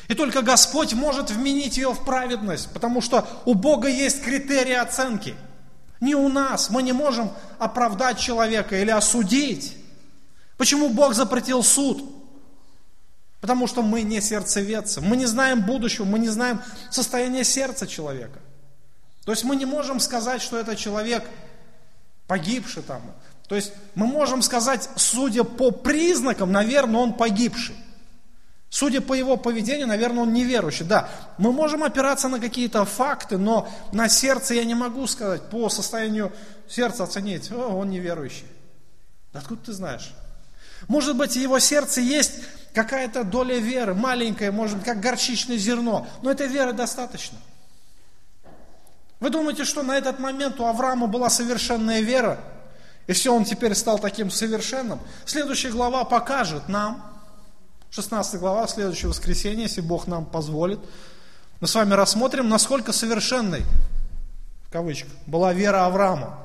[0.09, 5.33] И только Господь может вменить ее в праведность, потому что у Бога есть критерии оценки.
[6.01, 6.69] Не у нас.
[6.69, 9.77] Мы не можем оправдать человека или осудить.
[10.57, 12.03] Почему Бог запретил суд?
[13.39, 14.99] Потому что мы не сердцеведцы.
[14.99, 18.39] Мы не знаем будущего, мы не знаем состояние сердца человека.
[19.23, 21.23] То есть мы не можем сказать, что это человек
[22.27, 23.01] погибший там.
[23.47, 27.75] То есть мы можем сказать, судя по признакам, наверное, он погибший.
[28.69, 30.83] Судя по его поведению, наверное, он неверующий.
[30.83, 35.69] Да, мы можем опираться на какие-то факты, но на сердце я не могу сказать, по
[35.69, 36.33] состоянию
[36.67, 38.47] сердца оценить, о, он неверующий.
[39.31, 40.13] Да откуда ты знаешь?
[40.87, 42.33] Может быть, в его сердце есть
[42.73, 47.37] какая-то доля веры, маленькая, может быть, как горчичное зерно, но этой веры достаточно.
[49.19, 52.39] Вы думаете, что на этот момент у Авраама была совершенная вера?
[53.07, 54.99] И все, он теперь стал таким совершенным?
[55.25, 57.03] Следующая глава покажет нам,
[57.91, 60.79] 16 глава, следующее воскресенье, если Бог нам позволит,
[61.61, 63.63] мы с вами рассмотрим, насколько совершенной,
[64.67, 66.39] в кавычках, была вера Авраама.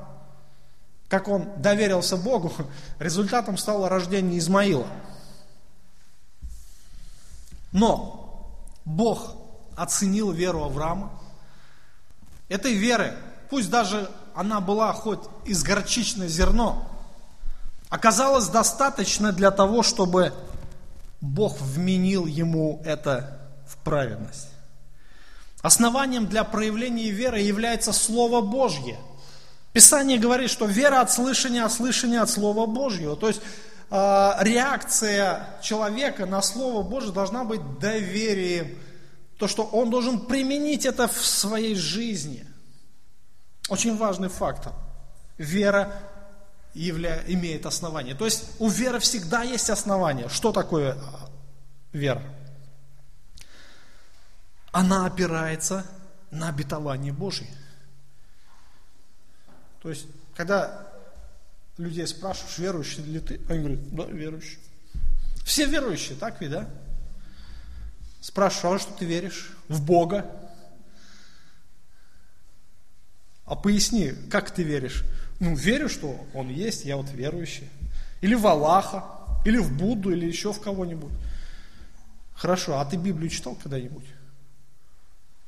[1.09, 2.53] Как он доверился Богу,
[2.99, 4.87] результатом стало рождение Измаила.
[7.73, 9.35] Но Бог
[9.75, 11.11] оценил веру Авраама,
[12.51, 13.13] этой веры,
[13.49, 16.85] пусть даже она была хоть из горчичное зерно,
[17.89, 20.33] оказалось достаточно для того, чтобы
[21.21, 24.49] Бог вменил ему это в праведность.
[25.61, 28.99] Основанием для проявления веры является Слово Божье.
[29.71, 33.15] Писание говорит, что вера от слышания, от слышания от Слова Божьего.
[33.15, 33.41] То есть
[33.91, 38.77] э, реакция человека на Слово Божье должна быть доверием,
[39.41, 42.45] то, что он должен применить это в своей жизни.
[43.69, 44.71] Очень важный фактор.
[45.39, 45.91] Вера
[46.75, 47.23] явля...
[47.25, 48.13] имеет основание.
[48.13, 50.29] То есть у веры всегда есть основание.
[50.29, 51.31] Что такое а,
[51.91, 52.21] вера?
[54.71, 55.87] Она опирается
[56.29, 57.49] на обетование Божие.
[59.81, 60.87] То есть, когда
[61.79, 64.59] людей спрашиваешь, верующий ли ты, они говорят, да, верующий.
[65.43, 66.69] Все верующие, так ведь, да?
[68.21, 69.51] Спрашиваю, что ты веришь?
[69.67, 70.25] В Бога?
[73.45, 75.03] А поясни, как ты веришь?
[75.39, 77.67] Ну, верю, что Он есть, я вот верующий.
[78.21, 79.05] Или в Аллаха,
[79.43, 81.11] или в Будду, или еще в кого-нибудь.
[82.35, 84.05] Хорошо, а ты Библию читал когда-нибудь?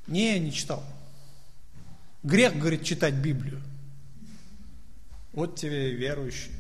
[0.08, 0.84] Не, не читал.
[2.24, 3.62] Грех, говорит, читать Библию.
[5.32, 6.52] Вот тебе верующий.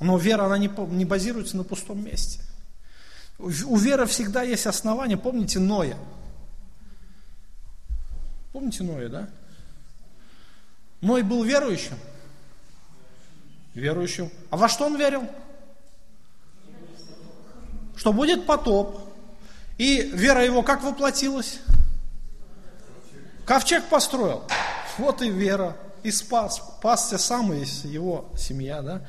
[0.00, 2.40] Но вера, она не базируется на пустом месте.
[3.38, 5.16] У веры всегда есть основания.
[5.16, 5.96] Помните Ноя?
[8.52, 9.28] Помните Ноя, да?
[11.00, 11.96] Ной был верующим?
[13.74, 14.30] Верующим.
[14.50, 15.22] А во что он верил?
[17.96, 19.00] Что будет потоп.
[19.76, 21.60] И вера его как воплотилась?
[23.46, 24.42] Ковчег построил.
[24.98, 25.76] Вот и вера.
[26.02, 26.56] И спас.
[26.56, 29.06] Спасся сам и его семья, да?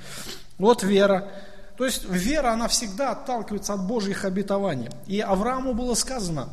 [0.60, 1.32] Вот вера.
[1.80, 4.90] То есть вера, она всегда отталкивается от Божьих обетований.
[5.08, 6.50] И Аврааму было сказано,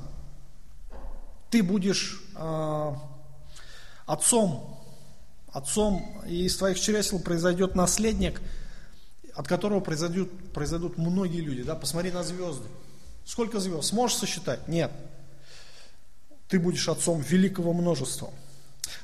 [1.50, 2.92] ты будешь э,
[4.06, 4.80] отцом,
[5.50, 8.40] отцом, и из твоих чресел произойдет наследник,
[9.34, 11.64] от которого произойдут, произойдут многие люди.
[11.64, 11.74] Да?
[11.74, 12.68] Посмотри на звезды.
[13.24, 13.88] Сколько звезд?
[13.88, 14.68] Сможешь сосчитать?
[14.68, 14.92] Нет.
[16.46, 18.30] Ты будешь отцом великого множества.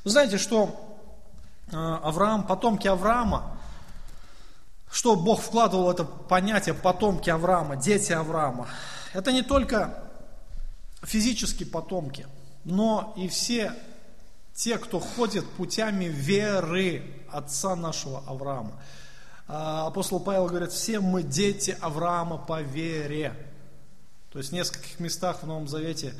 [0.04, 1.00] Вы знаете, что
[1.66, 3.58] э, Авраам, потомки Авраама,
[4.92, 8.68] что Бог вкладывал это понятие потомки Авраама, дети Авраама.
[9.14, 10.04] Это не только
[11.02, 12.26] физически потомки,
[12.64, 13.72] но и все
[14.54, 18.72] те, кто ходит путями веры отца нашего Авраама.
[19.48, 23.34] А, апостол Павел говорит, все мы дети Авраама по вере.
[24.30, 26.14] То есть в нескольких местах в Новом Завете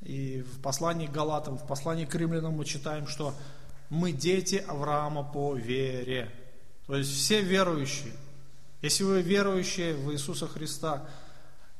[0.00, 3.34] и в послании к Галатам, в послании к римлянам мы читаем, что
[3.90, 6.30] мы дети Авраама по вере.
[6.88, 8.14] То есть все верующие.
[8.80, 11.06] Если вы верующие в Иисуса Христа,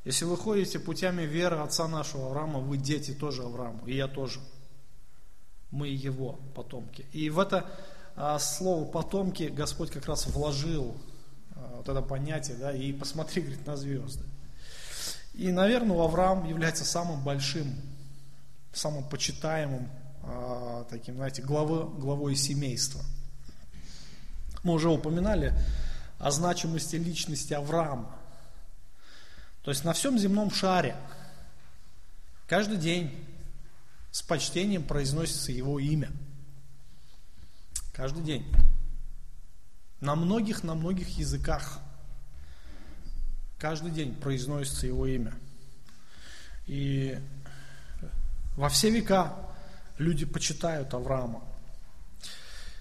[0.05, 4.39] если вы ходите путями веры отца нашего Авраама, вы дети тоже Авраама, и я тоже.
[5.71, 7.05] Мы его потомки.
[7.11, 7.65] И в это
[8.15, 10.95] а, слово потомки Господь как раз вложил
[11.55, 14.23] а, вот это понятие, да, и посмотри, говорит, на звезды.
[15.33, 17.73] И, наверное, Авраам является самым большим,
[18.73, 19.89] самым почитаемым
[20.21, 23.01] а, таким, знаете, главой, главой семейства.
[24.63, 25.53] Мы уже упоминали
[26.17, 28.15] о значимости личности Авраама.
[29.63, 30.95] То есть на всем земном шаре
[32.47, 33.25] каждый день
[34.11, 36.09] с почтением произносится его имя.
[37.93, 38.45] Каждый день.
[40.01, 41.79] На многих, на многих языках
[43.57, 45.33] каждый день произносится его имя.
[46.65, 47.19] И
[48.55, 49.35] во все века
[49.97, 51.43] люди почитают Авраама.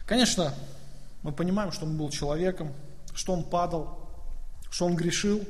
[0.06, 0.54] Конечно,
[1.22, 2.72] мы понимаем, что он был человеком,
[3.14, 4.08] что он падал,
[4.70, 5.44] что он грешил,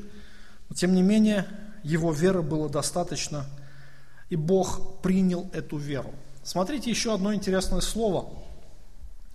[0.68, 1.46] но тем не менее
[1.82, 3.46] его веры было достаточно,
[4.28, 6.12] и Бог принял эту веру.
[6.42, 8.30] Смотрите еще одно интересное слово.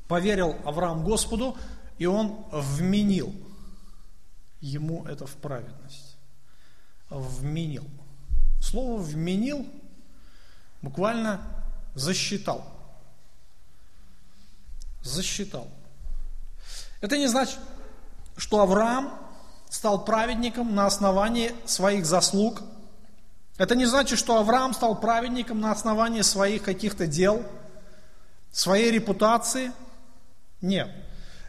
[0.07, 1.55] Поверил Авраам Господу,
[1.97, 3.33] и он вменил
[4.61, 6.17] ему это в праведность.
[7.09, 7.85] Вменил.
[8.61, 9.65] Слово вменил
[10.81, 11.41] буквально
[11.95, 12.65] засчитал.
[15.01, 15.67] Засчитал.
[17.03, 17.59] Это не значит,
[18.37, 19.13] что Авраам
[19.69, 22.61] стал праведником на основании своих заслуг.
[23.57, 27.43] Это не значит, что Авраам стал праведником на основании своих каких-то дел,
[28.53, 29.73] своей репутации.
[30.61, 30.89] Нет.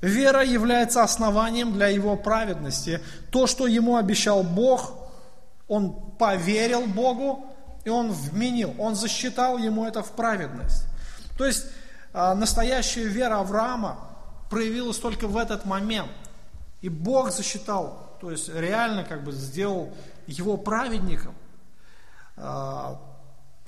[0.00, 3.00] Вера является основанием для его праведности.
[3.30, 4.92] То, что ему обещал Бог,
[5.68, 7.46] он поверил Богу,
[7.84, 10.82] и он вменил, он засчитал ему это в праведность.
[11.38, 11.64] То есть
[12.12, 14.13] а, настоящая вера Авраама
[14.50, 16.10] проявилась только в этот момент.
[16.80, 19.92] И Бог засчитал, то есть реально как бы сделал
[20.26, 21.34] его праведником.
[22.36, 23.00] А,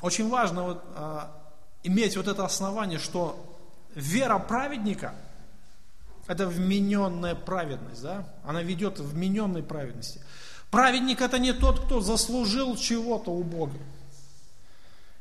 [0.01, 1.31] очень важно вот, а,
[1.83, 3.59] иметь вот это основание, что
[3.95, 5.15] вера праведника–
[6.27, 8.29] это вмененная праведность, да?
[8.45, 10.21] она ведет в вмененной праведности.
[10.71, 13.79] Праведник– это не тот, кто заслужил чего-то у Бога.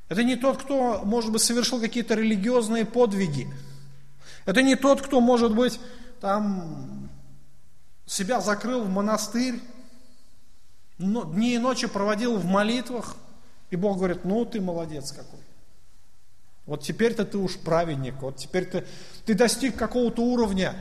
[0.09, 3.51] Это не тот, кто, может быть, совершил какие-то религиозные подвиги.
[4.45, 5.79] Это не тот, кто, может быть,
[6.21, 7.09] там
[8.05, 9.59] себя закрыл в монастырь,
[10.97, 13.15] дни и ночи проводил в молитвах,
[13.69, 15.39] и Бог говорит, ну ты молодец какой.
[16.65, 18.85] Вот теперь-то ты уж праведник, вот теперь ты,
[19.25, 20.75] ты достиг какого-то уровня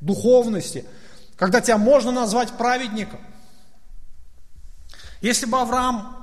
[0.00, 0.84] духовности,
[1.36, 3.20] когда тебя можно назвать праведником.
[5.20, 6.16] Если бы Авраам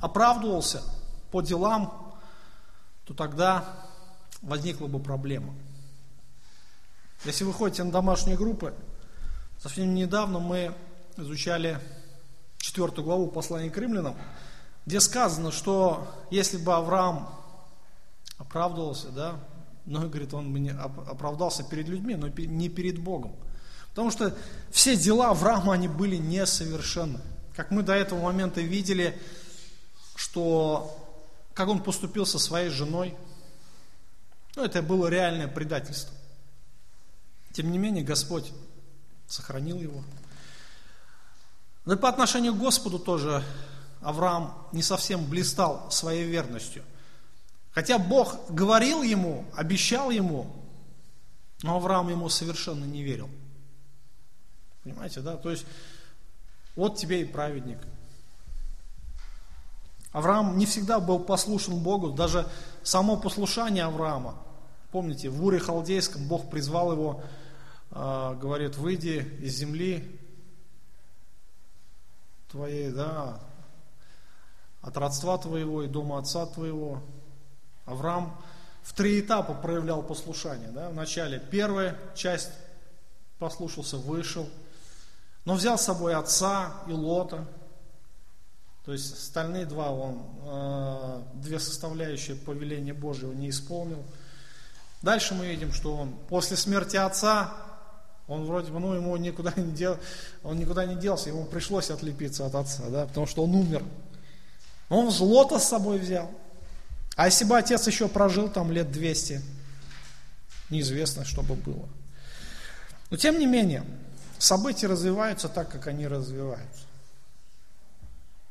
[0.00, 0.82] оправдывался–
[1.34, 2.14] по делам,
[3.06, 3.64] то тогда
[4.40, 5.52] возникла бы проблема.
[7.24, 8.74] Если вы ходите на домашние группы,
[9.58, 10.74] совсем недавно мы
[11.16, 11.78] изучали
[12.58, 14.16] четвертую главу послания к римлянам,
[14.84, 17.28] где сказано, что если бы Авраам
[18.36, 19.40] оправдывался, да,
[19.86, 23.34] ну, говорит, он бы не оправдался перед людьми, но не перед Богом.
[23.90, 24.36] Потому что
[24.70, 27.20] все дела Авраама, они были несовершенны.
[27.54, 29.18] Как мы до этого момента видели,
[30.16, 31.00] что
[31.54, 33.14] как он поступил со своей женой.
[34.56, 36.13] Ну, это было реальное предательство.
[37.54, 38.52] Тем не менее, Господь
[39.26, 40.04] сохранил его.
[41.86, 43.42] Но и по отношению к Господу тоже
[44.02, 46.84] Авраам не совсем блистал своей верностью.
[47.70, 50.54] Хотя Бог говорил ему, обещал ему,
[51.62, 53.30] но Авраам ему совершенно не верил.
[54.82, 55.38] Понимаете, да?
[55.38, 55.64] То есть,
[56.76, 57.78] вот тебе и праведник–
[60.14, 62.46] Авраам не всегда был послушен Богу, даже
[62.84, 64.36] само послушание Авраама.
[64.92, 67.24] Помните, в Уре Халдейском Бог призвал его,
[67.94, 70.20] говорит, выйди из земли
[72.50, 73.40] твоей, да,
[74.82, 77.02] от родства твоего и дома отца твоего.
[77.86, 78.36] Авраам
[78.82, 80.68] в три этапа проявлял послушание.
[80.68, 80.90] Да?
[80.90, 82.50] Вначале первая часть
[83.38, 84.48] послушался, вышел,
[85.44, 87.46] но взял с собой отца и Лота,
[88.84, 94.04] то есть остальные два он, э, две составляющие повеления Божьего не исполнил.
[95.00, 97.54] Дальше мы видим, что он после смерти отца,
[98.26, 99.98] он вроде бы, ну, ему никуда не дел,
[100.42, 103.82] он никуда не делся, ему пришлось отлепиться от отца, да, потому что он умер.
[104.88, 106.30] Он злото с собой взял.
[107.16, 109.42] А если бы отец еще прожил там лет 200,
[110.70, 111.88] неизвестно, что бы было.
[113.10, 113.84] Но тем не менее,
[114.38, 116.82] события развиваются так, как они развиваются.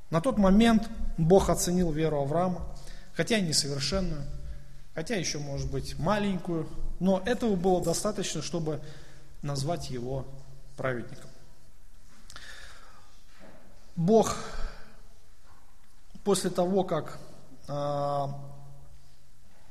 [0.10, 2.66] На тот момент Бог оценил веру Авраама,
[3.14, 4.24] хотя и несовершенную,
[4.94, 6.70] хотя еще, может быть, маленькую,
[7.00, 8.80] но этого было достаточно, чтобы
[9.44, 10.26] назвать его
[10.76, 11.30] праведником.
[13.96, 14.36] Бог
[16.24, 17.20] после того, как
[17.68, 18.28] э,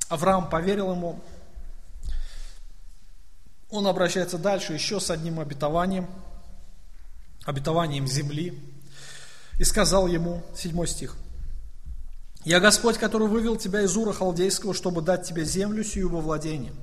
[0.07, 1.19] Авраам поверил ему,
[3.69, 6.07] он обращается дальше еще с одним обетованием,
[7.43, 8.57] обетованием земли,
[9.59, 11.17] и сказал ему, седьмой стих,
[12.45, 16.73] «Я Господь, который вывел тебя из Ура Халдейского, чтобы дать тебе землю сию во владение».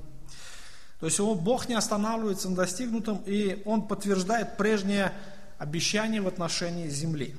[1.01, 5.11] То есть Бог не останавливается на достигнутом, и Он подтверждает прежнее
[5.57, 7.35] обещание в отношении земли.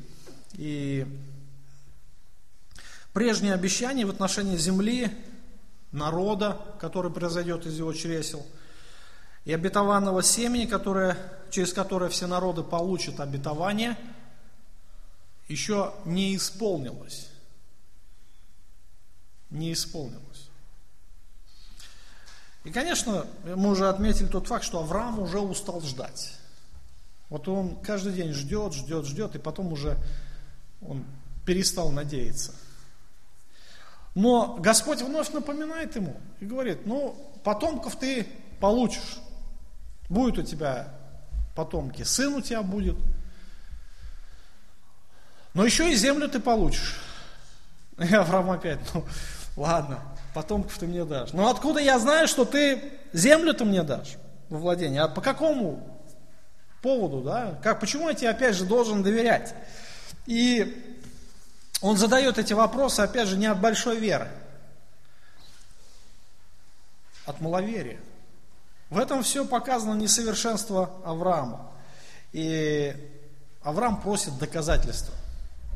[0.54, 1.06] И
[3.12, 5.16] прежнее обещание в отношении земли,
[5.92, 8.44] народа, который произойдет из его чресел,
[9.44, 11.16] и обетованного семени, которое,
[11.50, 13.96] через которое все народы получат обетование,
[15.46, 17.28] еще не исполнилось.
[19.50, 20.31] Не исполнилось.
[22.64, 26.34] И, конечно, мы уже отметили тот факт, что Авраам уже устал ждать.
[27.28, 29.96] Вот он каждый день ждет, ждет, ждет, и потом уже
[30.80, 31.04] он
[31.44, 32.52] перестал надеяться.
[34.14, 38.26] Но Господь вновь напоминает ему и говорит, ну, потомков ты
[38.60, 39.18] получишь.
[40.08, 40.94] Будет у тебя
[41.54, 42.96] потомки, сын у тебя будет.
[45.54, 47.00] Но еще и землю ты получишь.
[47.98, 49.04] И Авраам опять, ну,
[49.56, 50.02] ладно,
[50.34, 51.32] потомков ты мне дашь.
[51.32, 54.16] Но откуда я знаю, что ты землю-то мне дашь
[54.48, 55.02] во владение?
[55.02, 56.00] А по какому
[56.80, 57.58] поводу, да?
[57.62, 59.54] Как, почему я тебе опять же должен доверять?
[60.26, 60.98] И
[61.80, 64.28] он задает эти вопросы, опять же, не от большой веры,
[67.26, 67.98] от маловерия.
[68.90, 71.72] В этом все показано несовершенство Авраама.
[72.32, 72.94] И
[73.62, 75.14] Авраам просит доказательства.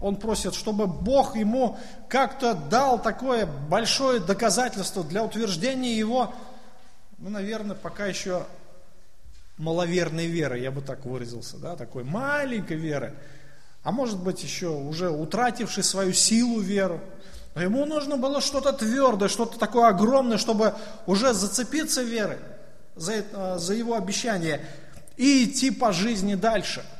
[0.00, 1.78] Он просит, чтобы Бог ему
[2.08, 6.34] как-то дал такое большое доказательство для утверждения его,
[7.18, 8.44] ну, наверное, пока еще
[9.56, 13.14] маловерной веры, я бы так выразился, да, такой маленькой веры,
[13.82, 17.00] а может быть еще уже утративший свою силу веру.
[17.54, 20.74] Но ему нужно было что-то твердое, что-то такое огромное, чтобы
[21.06, 22.38] уже зацепиться верой
[22.96, 24.60] за, за его обещание
[25.16, 26.84] и идти по жизни дальше–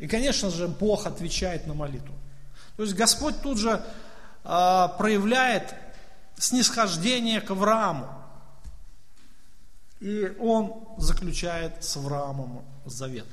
[0.00, 2.14] и, конечно же, Бог отвечает на молитву.
[2.76, 3.84] То есть Господь тут же
[4.44, 5.74] э, проявляет
[6.38, 8.08] снисхождение к Аврааму.
[10.00, 13.26] И он заключает с Авраамом завет.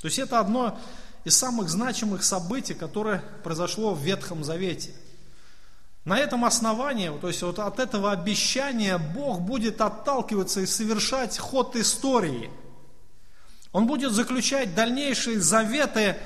[0.00, 0.78] То есть это одно
[1.24, 4.92] из самых значимых событий, которое произошло в Ветхом Завете.
[6.04, 11.74] На этом основании, то есть вот от этого обещания Бог будет отталкиваться и совершать ход
[11.74, 12.48] истории–
[13.72, 16.16] он будет заключать дальнейшие заветы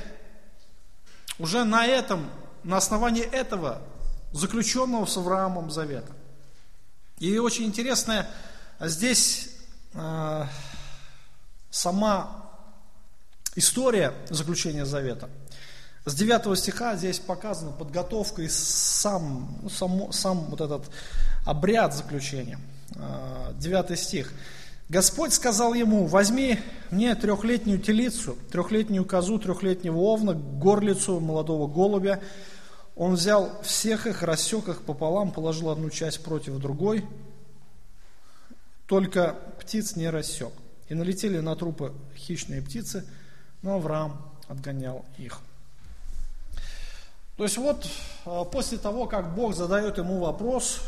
[1.38, 2.30] уже на этом,
[2.62, 3.82] на основании этого
[4.32, 6.12] заключенного с Авраамом завета.
[7.18, 8.28] И очень интересная
[8.80, 9.50] здесь
[9.94, 10.44] э,
[11.70, 12.50] сама
[13.56, 15.28] история заключения завета.
[16.06, 20.90] С 9 стиха здесь показана подготовка и сам, ну, сам, сам вот этот
[21.46, 22.58] обряд заключения.
[22.90, 24.32] 9 э, стих.
[24.88, 26.60] Господь сказал ему, возьми
[26.90, 32.20] мне трехлетнюю телицу, трехлетнюю козу, трехлетнего овна, горлицу молодого голубя.
[32.94, 37.04] Он взял всех их, рассек их пополам, положил одну часть против другой,
[38.86, 40.52] только птиц не рассек.
[40.88, 43.06] И налетели на трупы хищные птицы,
[43.62, 45.40] но Авраам отгонял их.
[47.36, 47.86] То есть вот
[48.26, 50.80] а, после того, как Бог задает ему вопрос,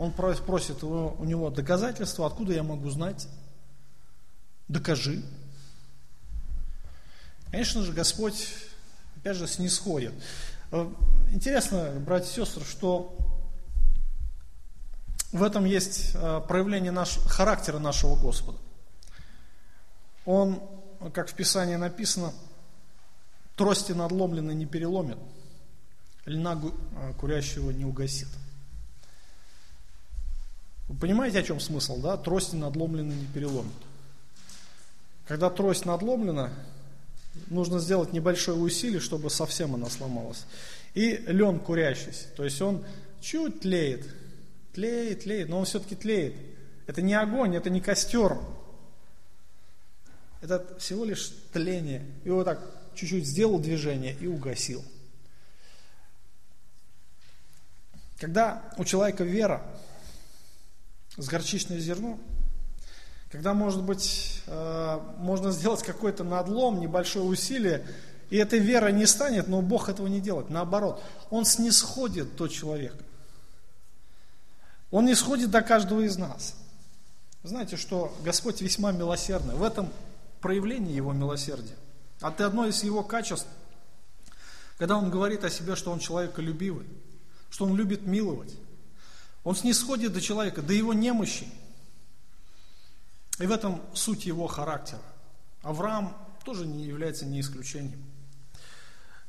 [0.00, 3.28] он просит у него доказательства, откуда я могу знать?
[4.66, 5.22] Докажи.
[7.50, 8.48] Конечно же, Господь,
[9.16, 10.14] опять же, снисходит.
[10.72, 10.90] Э,
[11.32, 13.14] интересно, братья и сестры, что
[15.32, 18.56] в этом есть э, проявление наш, характера нашего Господа.
[20.24, 20.62] Он,
[21.12, 22.32] как в Писании написано,
[23.54, 25.18] трости надломленной не переломит,
[26.24, 28.28] льна э, курящего не угасит.
[30.90, 32.16] Вы понимаете, о чем смысл, да?
[32.16, 33.72] Трость надломлена не переломит.
[35.28, 36.52] Когда трость надломлена,
[37.46, 40.46] нужно сделать небольшое усилие, чтобы совсем она сломалась.
[40.94, 42.84] И лен курящийся, то есть он
[43.20, 44.04] чуть тлеет,
[44.72, 46.34] тлеет, тлеет, но он все-таки тлеет.
[46.88, 48.36] Это не огонь, это не костер.
[50.40, 52.04] Это всего лишь тление.
[52.24, 52.58] И вот так
[52.96, 54.84] чуть-чуть сделал движение и угасил.
[58.18, 59.62] Когда у человека вера
[61.16, 62.18] с горчичное зерно,
[63.30, 67.86] когда, может быть, э, можно сделать какой-то надлом, небольшое усилие,
[68.28, 70.50] и этой веры не станет, но Бог этого не делает.
[70.50, 73.04] Наоборот, Он снисходит до человека.
[74.90, 76.56] Он не сходит до каждого из нас.
[77.42, 79.54] Знаете, что Господь весьма милосердный.
[79.54, 79.90] В этом
[80.40, 81.76] проявлении Его милосердия.
[82.20, 83.46] А это одно из Его качеств,
[84.76, 86.86] когда Он говорит о себе, что Он человеколюбивый,
[87.50, 88.54] что Он любит миловать.
[89.44, 91.46] Он снисходит до человека, до его немощи.
[93.38, 95.02] И в этом суть его характера.
[95.62, 98.04] Авраам тоже не является не исключением.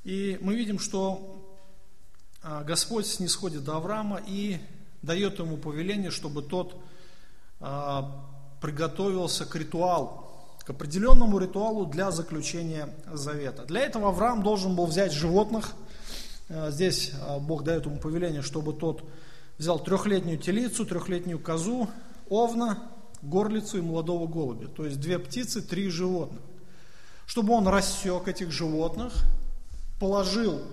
[0.04, 1.58] И мы видим, что
[2.42, 4.60] а, Господь снисходит до Авраама и
[5.02, 6.76] дает ему повеление, чтобы тот
[7.60, 8.26] а,
[8.60, 10.26] приготовился к ритуалу,
[10.66, 13.66] к определенному ритуалу для заключения завета.
[13.66, 15.74] Для этого Авраам должен был взять животных.
[16.50, 19.04] А, здесь Бог дает ему повеление, чтобы тот
[19.62, 21.88] взял трехлетнюю телицу, трехлетнюю козу,
[22.30, 22.80] овна,
[23.22, 24.68] горлицу и молодого голубя.
[24.68, 26.42] То есть две птицы, три животных.
[27.28, 29.14] Чтобы он рассек этих животных,
[30.00, 30.64] положил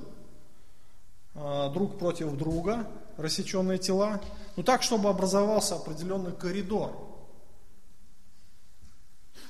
[1.35, 2.87] э, друг против друга
[3.19, 4.23] рассеченные тела,
[4.57, 6.97] ну так, чтобы образовался определенный коридор.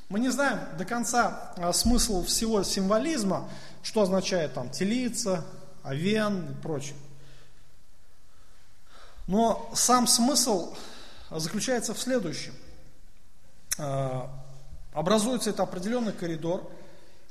[0.08, 3.48] Мы не знаем до конца э, смысл всего символизма,
[3.84, 5.44] что означает там телица,
[5.84, 6.96] овен и прочее.
[9.28, 10.74] Но сам смысл
[11.30, 12.54] заключается в следующем.
[13.76, 14.22] Э,
[14.94, 16.68] образуется это определенный коридор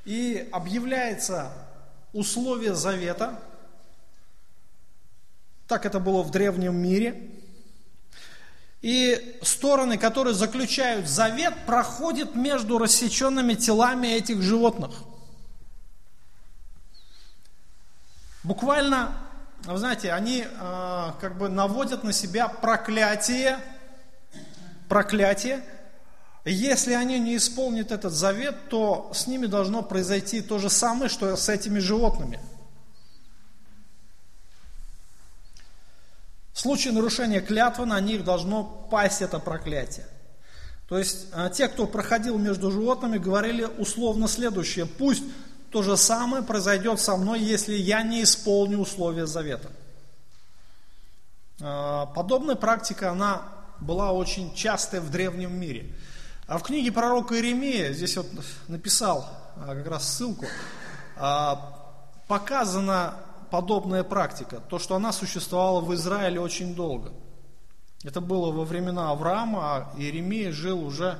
[0.04, 1.52] и объявляется
[2.12, 3.42] условие завета.
[5.66, 7.30] Так это было в древнем мире.
[8.80, 14.92] И стороны, которые заключают завет, проходят между рассеченными телами этих животных.
[18.44, 19.27] Буквально
[19.64, 23.58] вы знаете, они э, как бы наводят на себя проклятие,
[24.88, 25.62] проклятие.
[26.44, 31.36] Если они не исполнят этот завет, то с ними должно произойти то же самое, что
[31.36, 32.40] с этими животными.
[36.52, 40.06] В случае нарушения клятвы на них должно пасть это проклятие.
[40.88, 44.86] То есть э, те, кто проходил между животными, говорили условно следующее.
[44.86, 45.24] Пусть
[45.70, 49.70] то же самое произойдет со мной, если я не исполню условия завета.
[51.60, 53.42] А, подобная практика, она
[53.80, 55.92] была очень частой в древнем мире.
[56.46, 58.26] А в книге пророка Иеремия, здесь вот
[58.68, 60.46] написал а, как раз ссылку,
[61.16, 61.76] а,
[62.26, 63.14] показана
[63.50, 67.12] подобная практика, то, что она существовала в Израиле очень долго.
[68.04, 71.18] Это было во времена Авраама, а Иеремия жил уже,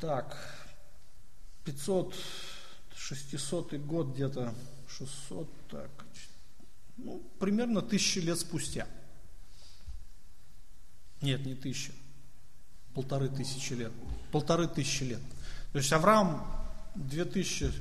[0.00, 0.36] так,
[1.64, 2.14] 500,
[2.96, 4.54] 600 год где-то,
[4.88, 5.90] 600, так,
[6.96, 8.86] ну, примерно тысячи лет спустя.
[11.20, 11.92] Нет, не тысяча,
[12.94, 13.92] полторы тысячи лет,
[14.32, 15.20] полторы тысячи лет.
[15.72, 16.46] То есть Авраам
[16.94, 17.72] 2000,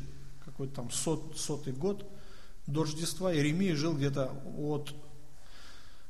[0.46, 2.10] какой-то там сот, сотый год
[2.68, 4.94] до Рождества, Иеремия жил где-то от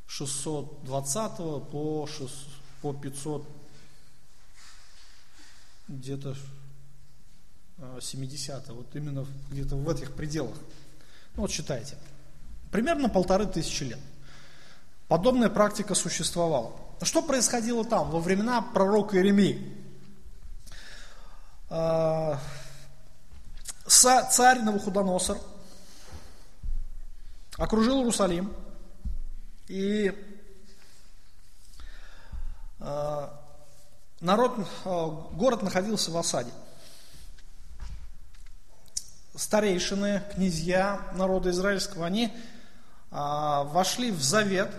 [0.08, 1.38] 620
[1.70, 2.34] по, 6,
[2.82, 3.48] по 500,
[5.88, 6.36] где-то
[8.02, 10.56] 70 вот именно где-то в этих пределах.
[11.36, 11.96] Ну вот считайте,
[12.72, 14.00] примерно полторы тысячи лет.
[15.08, 16.74] Подобная практика существовала.
[17.02, 19.76] Что происходило там во времена пророка Иеремии?
[21.70, 22.40] А,
[23.88, 25.38] царь Навуходоносор
[27.58, 28.54] окружил Иерусалим,
[29.68, 30.14] и
[32.80, 33.40] а,
[34.20, 34.58] народ,
[35.34, 36.52] город находился в осаде
[39.40, 42.30] старейшины, князья народа израильского, они
[43.10, 44.70] а, вошли в завет,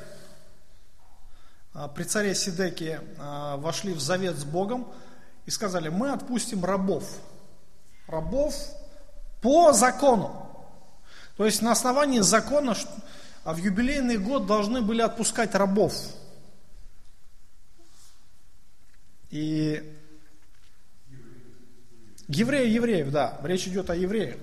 [1.72, 4.86] а, при царе Сидеке а, вошли в завет с Богом
[5.46, 7.10] и сказали, мы отпустим рабов,
[8.06, 8.54] рабов
[9.40, 10.46] по закону.
[11.38, 12.76] То есть на основании закона
[13.44, 15.94] в юбилейный год должны были отпускать рабов.
[19.30, 19.96] И
[22.28, 24.36] евреи евреев, да, речь идет о евреях.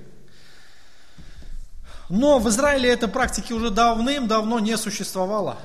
[2.10, 5.58] Но в Израиле этой практики уже давным-давно не существовало.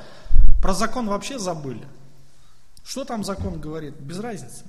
[0.61, 1.87] Про закон вообще забыли.
[2.85, 3.95] Что там закон говорит?
[3.95, 4.65] Без разницы.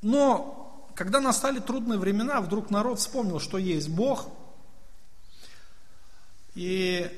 [0.00, 4.28] Но когда настали трудные времена, вдруг народ вспомнил, что есть Бог.
[6.54, 7.10] И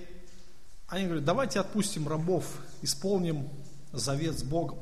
[0.88, 2.44] они говорят, давайте отпустим рабов,
[2.82, 3.48] исполним
[3.92, 4.78] завет с Богом.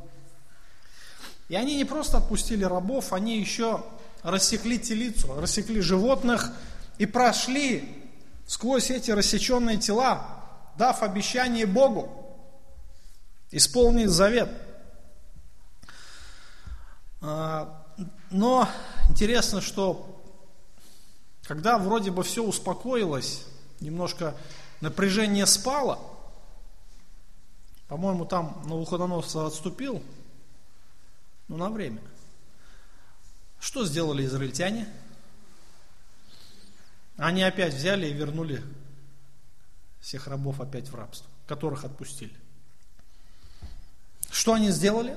[1.49, 3.85] И они не просто отпустили рабов, они еще
[4.23, 6.53] рассекли телицу, рассекли животных
[6.99, 8.02] и прошли
[8.47, 10.43] сквозь эти рассеченные тела,
[10.77, 12.09] дав обещание Богу,
[13.51, 14.51] исполнить завет.
[17.21, 17.87] А,
[18.31, 18.69] но
[19.09, 20.21] интересно, что
[21.45, 23.45] когда вроде бы все успокоилось,
[23.81, 24.35] немножко
[24.81, 25.99] напряжение спало,
[27.89, 30.03] по-моему, там Навуходоносор отступил,
[31.49, 32.01] ну, на время.
[33.61, 34.89] Что сделали израильтяне?
[37.17, 38.63] Они опять взяли и вернули
[40.01, 42.35] всех рабов опять в рабство, которых отпустили.
[44.31, 45.17] Что они сделали?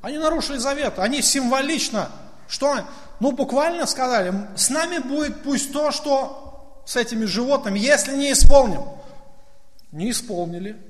[0.00, 0.98] Они нарушили завет.
[0.98, 2.10] Они символично,
[2.48, 2.86] что,
[3.20, 8.82] ну буквально сказали, с нами будет пусть то, что с этими животными, если не исполним.
[9.92, 10.80] Не исполнили.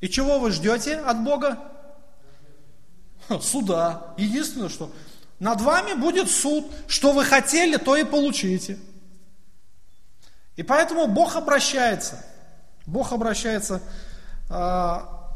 [0.00, 1.58] И чего вы ждете от Бога?
[3.40, 4.14] Суда.
[4.16, 4.92] Единственное, что
[5.42, 6.70] над вами будет суд.
[6.86, 8.78] Что вы хотели, то и получите.
[10.54, 12.24] И поэтому Бог обращается.
[12.86, 13.82] Бог обращается,
[14.48, 15.32] а,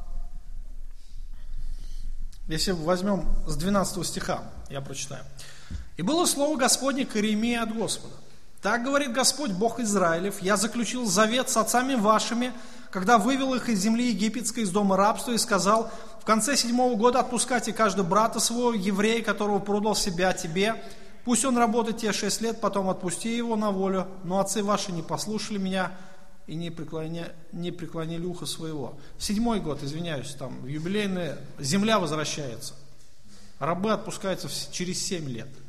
[2.47, 5.25] если возьмем с 12 стиха, я прочитаю.
[5.97, 8.15] «И было слово Господне к Иеремии от Господа.
[8.63, 12.53] Так говорит Господь, Бог Израилев, я заключил завет с отцами вашими,
[12.91, 17.21] когда вывел их из земли египетской, из дома рабства, и сказал, в конце седьмого года
[17.21, 20.83] отпускайте каждый брата своего, еврея, которого продал себя тебе,
[21.25, 25.03] пусть он работает те шесть лет, потом отпусти его на волю, но отцы ваши не
[25.03, 25.93] послушали меня
[26.47, 28.97] и не преклонили, не преклонили ухо своего.
[29.19, 32.75] Седьмой год, извиняюсь, там юбилейная, земля возвращается.
[33.59, 35.49] Рабы отпускаются через семь лет–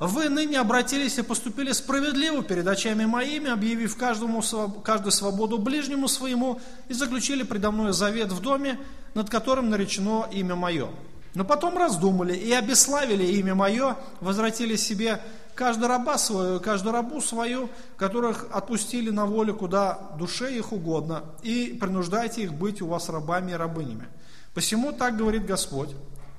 [0.00, 4.42] вы ныне обратились и поступили справедливо перед очами моими, объявив каждому,
[4.82, 8.78] каждую свободу ближнему своему, и заключили предо мной завет в доме,
[9.14, 10.88] над которым наречено имя мое.
[11.34, 15.20] Но потом раздумали и обеславили имя мое, возвратили себе
[15.54, 21.76] каждую раба свою, каждую рабу свою, которых отпустили на волю, куда душе их угодно, и
[21.80, 24.08] принуждайте их быть у вас рабами и рабынями.
[24.54, 25.90] Посему так говорит Господь,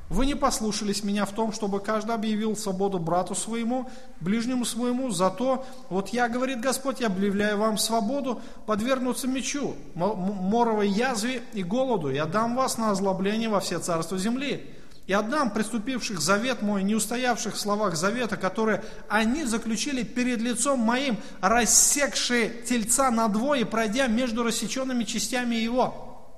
[0.09, 3.89] вы не послушались меня в том, чтобы каждый объявил свободу брату своему,
[4.19, 11.41] ближнему своему, зато, вот я, говорит Господь, я объявляю вам свободу подвергнуться мечу, моровой язве
[11.53, 14.69] и голоду, и отдам вас на озлобление во все царства земли.
[15.07, 20.79] И отдам приступивших завет мой, не устоявших в словах завета, которые они заключили перед лицом
[20.79, 26.33] моим, рассекшие тельца надвое, пройдя между рассеченными частями его.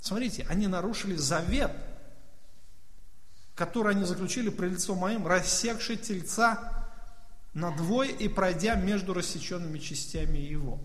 [0.00, 1.72] Смотрите, они нарушили завет–
[3.60, 6.86] который они заключили при лицом моим, рассекший тельца
[7.52, 10.78] на двое и пройдя между рассеченными частями его.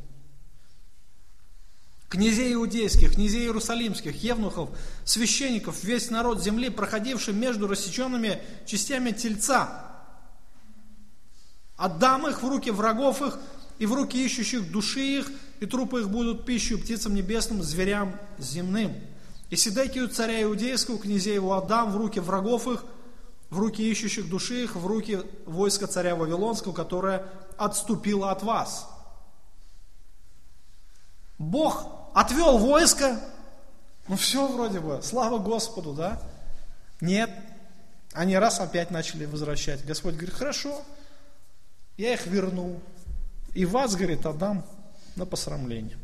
[2.09, 4.71] Князей иудейских, князей иерусалимских, евнухов,
[5.05, 9.89] священников, весь народ земли, проходивший между рассеченными частями тельца.
[11.77, 13.39] Отдам их в руки врагов их
[13.79, 18.93] и в руки ищущих души их, и трупы их будут пищей птицам небесным, зверям земным.
[19.55, 22.83] И Сидекию царя Иудейского, князей его отдам в руки врагов их,
[23.49, 27.23] в руки ищущих души их, в руки войска царя Вавилонского, которое
[27.55, 28.85] отступило от вас.
[31.37, 33.17] Бог отвел войско,
[34.09, 36.21] ну все вроде бы, слава Господу, да?
[36.99, 37.29] Нет,
[38.11, 39.85] они раз опять начали возвращать.
[39.85, 40.81] Господь говорит, хорошо,
[41.95, 42.81] я их верну.
[43.53, 44.65] И вас, говорит, отдам
[45.15, 45.97] на посрамление.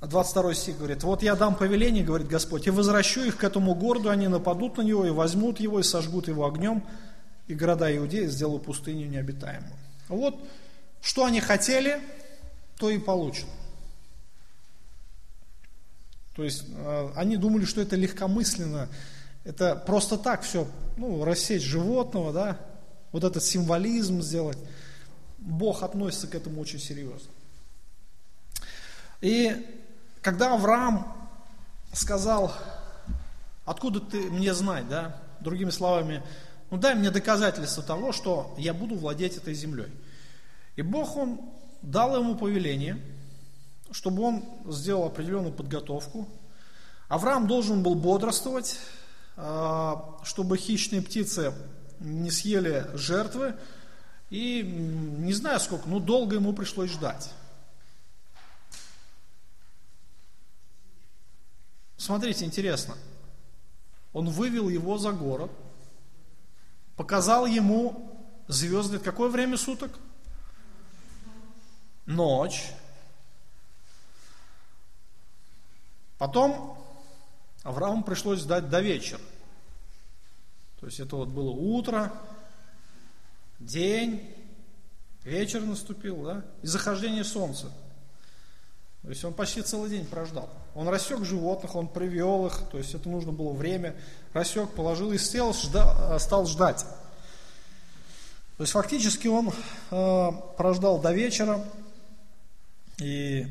[0.00, 4.10] 22 стих говорит, вот я дам повеление, говорит Господь, и возвращу их к этому городу,
[4.10, 6.84] они нападут на него и возьмут его, и сожгут его огнем,
[7.46, 9.72] и города Иудеи сделаю пустыню необитаемую.
[10.08, 10.38] Вот,
[11.00, 12.00] что они хотели,
[12.76, 13.50] то и получено.
[16.34, 18.90] То есть, э, они думали, что это легкомысленно,
[19.44, 20.68] это просто так все,
[20.98, 22.60] ну, рассечь животного, да,
[23.12, 24.58] вот этот символизм сделать.
[25.38, 27.30] Бог относится к этому очень серьезно.
[29.22, 29.64] И
[30.26, 31.06] когда Авраам
[31.92, 32.52] сказал,
[33.64, 36.20] откуда ты мне знать, да, другими словами,
[36.68, 39.86] ну дай мне доказательство того, что я буду владеть этой землей.
[40.74, 41.40] И Бог, Он
[41.80, 43.00] дал ему повеление,
[43.92, 46.28] чтобы он сделал определенную подготовку.
[47.06, 48.80] Авраам должен был бодрствовать,
[49.36, 51.52] а, чтобы хищные птицы
[52.00, 53.54] не съели жертвы.
[54.30, 57.30] И не знаю сколько, но долго ему пришлось ждать.
[61.96, 62.94] Смотрите, интересно.
[64.12, 65.50] Он вывел его за город,
[66.96, 68.98] показал ему звезды.
[68.98, 69.92] Какое время суток?
[72.06, 72.72] Ночь.
[76.18, 76.78] Потом
[77.62, 79.20] Аврааму пришлось ждать до вечера.
[80.80, 82.12] То есть это вот было утро,
[83.58, 84.34] день,
[85.24, 87.72] вечер наступил, да, и захождение солнца.
[89.06, 90.50] То есть он почти целый день прождал.
[90.74, 93.94] Он рассек животных, он привел их, то есть это нужно было время.
[94.32, 96.84] Рассек, положил и сел, жда, стал ждать.
[98.56, 99.52] То есть фактически он
[99.92, 101.64] э, прождал до вечера,
[102.98, 103.46] и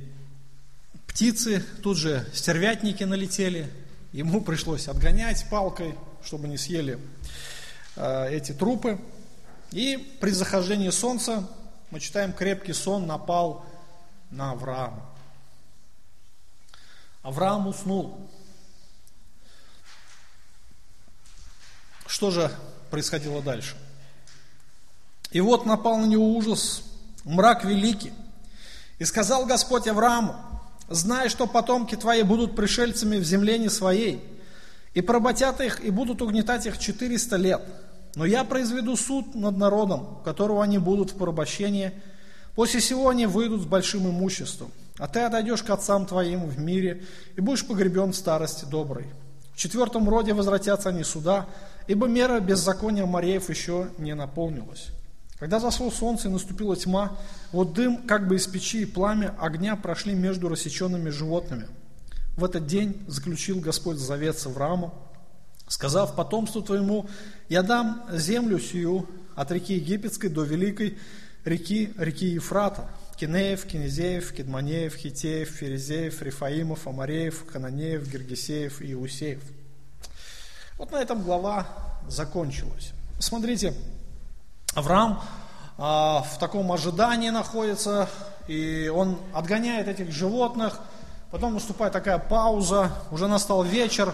[1.07, 3.71] птицы, тут же стервятники налетели,
[4.11, 6.99] ему пришлось отгонять палкой, чтобы не съели
[7.95, 8.99] э, эти трупы.
[9.71, 11.47] И при захождении солнца,
[11.91, 13.65] мы читаем, крепкий сон напал
[14.31, 15.14] на Авраама.
[17.25, 18.19] Авраам уснул.
[22.05, 22.51] Что же
[22.91, 23.75] происходило дальше?
[25.31, 26.83] И вот напал на него ужас,
[27.23, 28.13] мрак великий.
[28.99, 30.35] И сказал Господь Аврааму,
[30.87, 34.23] знай, что потомки твои будут пришельцами в земле не своей,
[34.93, 37.61] и поработят их, и будут угнетать их 400 лет.
[38.13, 41.91] Но я произведу суд над народом, которого они будут в порабощении.
[42.53, 44.71] После сего они выйдут с большим имуществом.
[44.97, 47.03] А ты отойдешь к отцам твоим в мире
[47.35, 49.07] и будешь погребен в старости доброй.
[49.53, 51.47] В четвертом роде возвратятся они сюда,
[51.87, 54.87] ибо мера беззакония Мареев еще не наполнилась.
[55.39, 57.17] Когда зашло солнце и наступила тьма,
[57.51, 61.67] вот дым, как бы из печи и пламя огня прошли между рассеченными животными.
[62.37, 64.93] В этот день заключил Господь завет с Авраамом,
[65.67, 67.07] сказав потомству твоему,
[67.49, 70.97] я дам землю сию от реки Египетской до великой
[71.43, 79.41] реки, реки Ефрата, Кинеев, Кинезеев, Кедманеев, Хитеев, Ферезеев, Рифаимов, Амареев, Кананеев, Гергесеев и Иусеев.
[80.77, 81.65] Вот на этом глава
[82.09, 82.91] закончилась.
[83.19, 83.73] Смотрите,
[84.73, 85.21] Авраам
[85.77, 88.09] а, в таком ожидании находится,
[88.47, 90.79] и он отгоняет этих животных,
[91.31, 94.13] потом наступает такая пауза, уже настал вечер,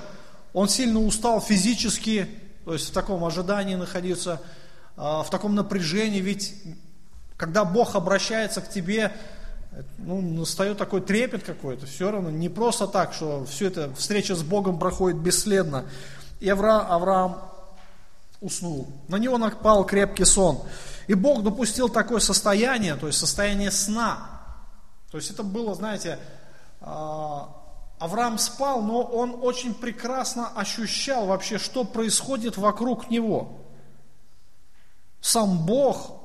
[0.53, 2.27] он сильно устал физически,
[2.65, 4.39] то есть в таком ожидании находиться,
[4.95, 6.53] а, в таком напряжении, ведь
[7.41, 9.11] когда Бог обращается к тебе,
[9.97, 14.43] ну, настает такой трепет какой-то, все равно, не просто так, что все это, встреча с
[14.43, 15.85] Богом проходит бесследно.
[16.39, 17.41] И Авраам, Авраам
[18.41, 18.89] уснул.
[19.07, 20.61] На него напал крепкий сон.
[21.07, 24.43] И Бог допустил такое состояние, то есть состояние сна.
[25.09, 26.19] То есть это было, знаете,
[26.79, 27.49] а,
[27.97, 33.61] Авраам спал, но он очень прекрасно ощущал вообще, что происходит вокруг него.
[35.21, 36.20] Сам Бог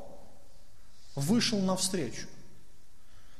[1.16, 2.28] вышел навстречу.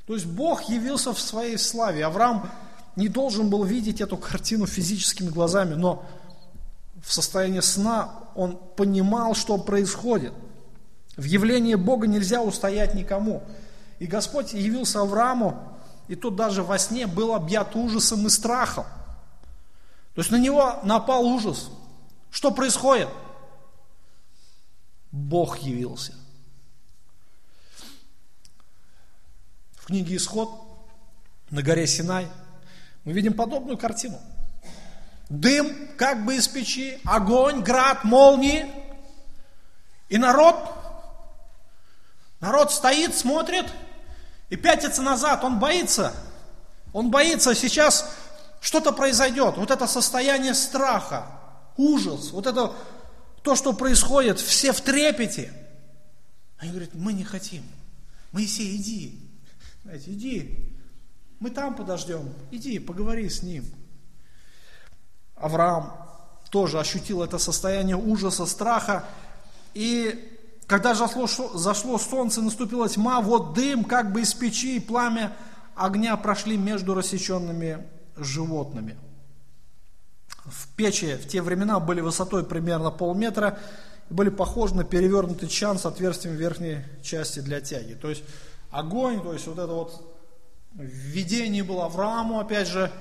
[0.05, 2.05] То есть Бог явился в своей славе.
[2.05, 2.49] Авраам
[2.95, 6.03] не должен был видеть эту картину физическими глазами, но
[7.03, 10.33] в состоянии сна он понимал, что происходит.
[11.15, 13.43] В явлении Бога нельзя устоять никому.
[13.99, 15.61] И Господь явился Аврааму,
[16.07, 18.85] и тот даже во сне был объят ужасом и страхом.
[20.15, 21.69] То есть на него напал ужас.
[22.31, 23.09] Что происходит?
[25.11, 26.13] Бог явился.
[29.87, 30.51] В книге Исход
[31.49, 32.27] на горе Синай
[33.05, 34.19] мы видим подобную картину–
[35.29, 38.65] дым как бы из печи, огонь, град, молнии.
[40.09, 40.55] И народ,
[42.41, 43.65] народ стоит, смотрит
[44.49, 46.13] и пятится назад, он боится.
[46.91, 48.13] Он боится, сейчас
[48.59, 49.55] что-то произойдет.
[49.55, 51.27] Вот это состояние страха,
[51.77, 52.73] ужас, вот это
[53.41, 55.53] то, что происходит, все в трепете.
[56.57, 57.63] Они говорят, мы не хотим.
[58.33, 59.26] Моисей, иди.
[59.87, 60.73] Знаете, иди.
[61.39, 62.33] Мы там подождем.
[62.51, 63.63] Иди, поговори с ним.
[65.37, 65.93] Авраам
[66.51, 69.05] тоже ощутил это состояние ужаса, страха.
[69.73, 71.25] И когда зашло,
[71.57, 75.33] зашло солнце, наступила тьма, вот дым как бы из печи и пламя
[75.73, 78.97] огня прошли между рассеченными животными.
[80.43, 83.57] В печи в те времена были высотой примерно полметра
[84.09, 87.93] были похожи на перевернутый чан с отверстием верхней части для тяги.
[87.93, 88.23] То есть
[88.77, 90.17] огонь, то есть вот это вот
[90.73, 92.91] введение было Аврааму, опять же,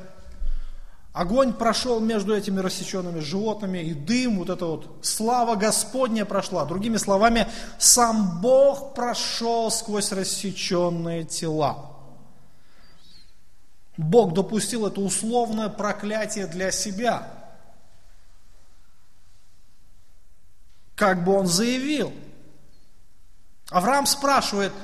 [1.17, 6.67] Огонь прошел между этими рассеченными животными, и дым, вот эта вот слава Господня прошла.
[6.67, 7.49] Другими словами,
[7.79, 11.91] сам Бог прошел сквозь рассеченные тела.
[13.97, 17.31] Бог допустил это условное проклятие для себя.
[20.97, 22.13] Как бы он заявил.
[23.71, 24.75] Авраам спрашивает,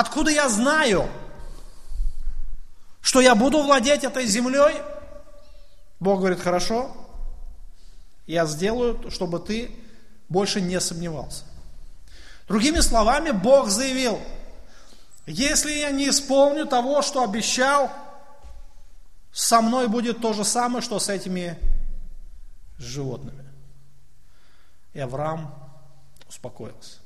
[0.00, 1.08] откуда я знаю,
[3.00, 4.82] что я буду владеть этой землей?
[6.00, 6.94] Бог говорит, хорошо,
[8.26, 9.70] я сделаю, чтобы ты
[10.28, 11.44] больше не сомневался.
[12.48, 14.20] Другими словами, Бог заявил,
[15.26, 17.90] если я не исполню того, что обещал,
[19.36, 21.58] Со мной будет то же самое, что с этими
[22.78, 23.44] животными.
[24.94, 25.54] И Авраам
[26.26, 27.00] успокоился.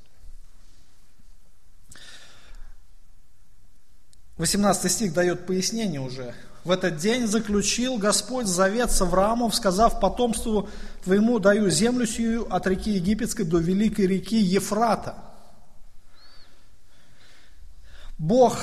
[4.41, 6.34] 18 стих дает пояснение уже.
[6.64, 10.70] В этот день заключил Господь завет с Авраамом, сказав потомству
[11.05, 15.14] твоему даю землю сию от реки Египетской до великой реки Ефрата.
[18.16, 18.57] Бог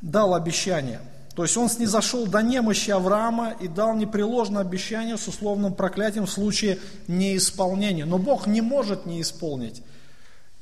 [0.00, 1.00] дал обещание.
[1.36, 6.30] То есть он снизошел до немощи Авраама и дал непреложное обещание с условным проклятием в
[6.30, 6.78] случае
[7.08, 8.06] неисполнения.
[8.06, 9.82] Но Бог не может не исполнить.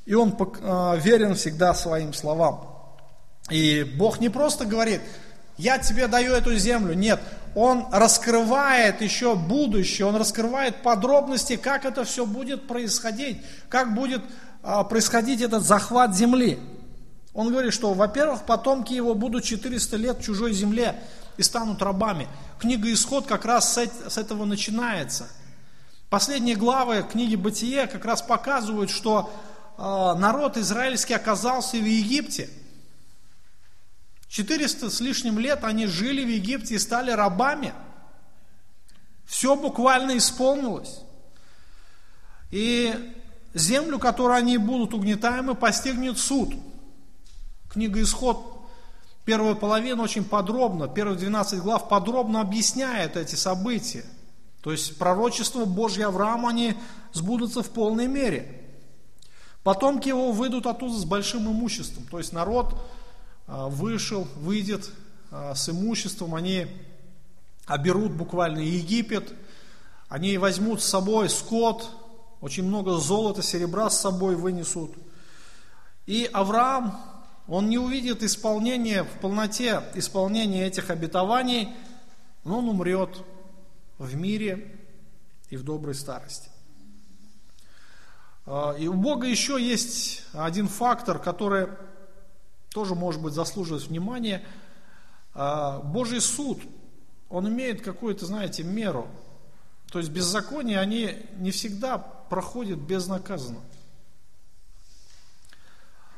[0.05, 2.76] И он а, верен всегда своим словам.
[3.51, 5.01] И Бог не просто говорит,
[5.57, 6.95] я тебе даю эту землю.
[6.95, 7.21] Нет,
[7.55, 14.23] Он раскрывает еще будущее, Он раскрывает подробности, как это все будет происходить, как будет
[14.63, 16.59] а, происходить этот захват земли.
[17.33, 20.99] Он говорит, что, во-первых, потомки его будут 400 лет в чужой земле
[21.37, 22.29] и станут рабами.
[22.59, 25.29] Книга Исход как раз с этого начинается.
[26.09, 29.33] Последние главы книги Бытие как раз показывают, что
[29.79, 32.51] а, народ израильский оказался в Египте–
[34.37, 37.72] 400 с лишним лет они жили в Египте и стали рабами.
[39.24, 41.01] Все буквально исполнилось.
[42.51, 42.95] И
[43.55, 46.53] землю, которую они будут угнетаемы, постигнет суд.
[47.70, 48.68] Книга Исход,
[49.24, 54.05] первая половина очень подробно, первые 12 глав подробно объясняет эти события.
[54.61, 56.74] То есть пророчество Божье Аврааму, они
[57.14, 58.66] сбудутся в полной мере.
[59.62, 62.05] Потомки его выйдут оттуда с большим имуществом.
[62.11, 62.78] То есть народ
[63.47, 64.91] вышел, выйдет
[65.31, 66.67] а, с имуществом, они
[67.67, 69.33] оберут буквально Египет,
[70.09, 71.91] они возьмут с собой скот,
[72.41, 74.95] очень много золота, серебра с собой вынесут.
[76.07, 77.01] И Авраам,
[77.49, 81.69] он не увидит исполнения, в полноте исполнения этих обетований,
[82.45, 83.25] но он умрет
[83.99, 84.81] в мире
[85.51, 86.51] и в доброй старости.
[88.45, 91.69] А, и у Бога еще есть один фактор, который
[92.77, 94.43] тоже, может быть, заслуживает внимания.
[95.33, 96.61] А, Божий суд,
[97.31, 99.09] он имеет какую-то, знаете, меру.
[99.91, 103.61] То есть беззакония, они не всегда проходят безнаказанно.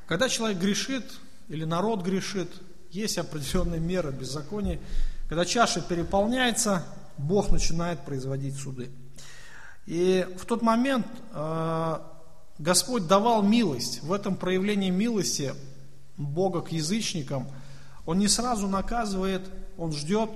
[0.09, 1.05] Когда человек грешит,
[1.47, 2.51] или народ грешит,
[2.91, 4.81] есть определенная мера беззакония.
[5.29, 6.85] Когда чаша переполняется,
[7.19, 8.91] Бог начинает производить суды.
[9.87, 11.99] И в тот момент э,
[12.59, 14.03] Господь давал милость.
[14.03, 15.55] В этом проявлении милости
[16.19, 17.49] Бога к язычникам,
[18.05, 19.49] Он не сразу наказывает,
[19.79, 20.31] Он ждет.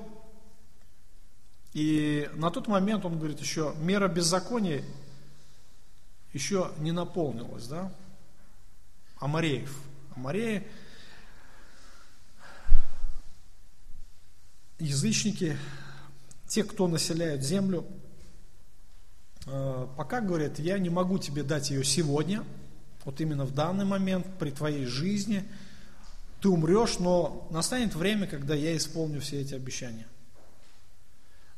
[1.75, 4.85] И на тот момент, он говорит, еще мера беззакония
[6.33, 7.93] еще не наполнилась, да?
[9.19, 9.75] Амареев.
[10.15, 10.67] Амареи,
[14.79, 15.57] язычники,
[16.47, 17.87] те, кто населяют землю,
[19.47, 22.45] э, пока говорят, я не могу тебе дать ее сегодня,
[23.05, 25.45] вот именно в данный момент, при твоей жизни–
[26.43, 30.09] ты умрешь, но настанет время, когда я исполню все эти обещания.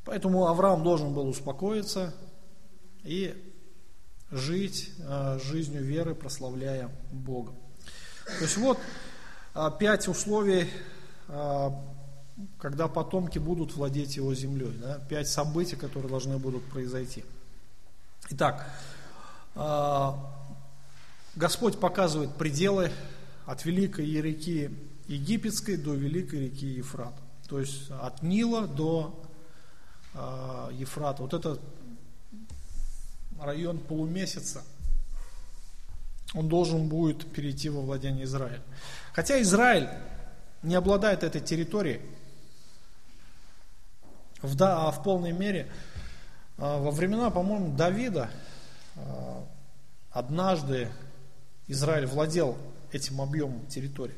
[0.04, 2.12] Поэтому Авраам должен был успокоиться
[3.02, 3.34] и
[4.30, 7.52] жить э, жизнью веры, прославляя Бога.
[8.26, 8.78] То есть вот
[9.54, 10.68] э, пять условий,
[11.28, 11.70] э,
[12.58, 14.76] когда потомки будут владеть его землей.
[14.82, 14.98] Да?
[15.08, 17.24] Пять событий, которые должны будут произойти.
[18.30, 18.68] Итак,
[21.36, 22.90] Господь показывает пределы
[23.46, 24.70] от великой реки
[25.06, 27.14] Египетской до великой реки Ефрат.
[27.48, 29.22] То есть от Нила до
[30.14, 31.22] э, Ефрата.
[31.22, 31.60] Вот этот
[33.40, 34.62] район полумесяца,
[36.34, 38.62] он должен будет перейти во владение Израиля.
[39.12, 39.88] Хотя Израиль
[40.62, 42.00] не обладает этой территорией
[44.40, 45.70] в, да, в полной мере,
[46.56, 48.30] э, во времена, по-моему, Давида
[48.96, 49.42] э,
[50.10, 50.88] однажды
[51.66, 52.56] Израиль владел
[52.94, 54.16] этим объемом территории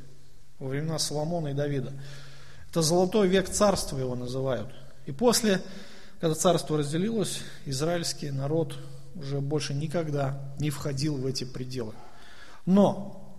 [0.58, 1.92] во времена Соломона и Давида.
[2.70, 4.68] Это золотой век царства его называют.
[5.06, 5.62] И после,
[6.20, 8.76] когда царство разделилось, израильский народ
[9.14, 11.94] уже больше никогда не входил в эти пределы.
[12.66, 13.34] Но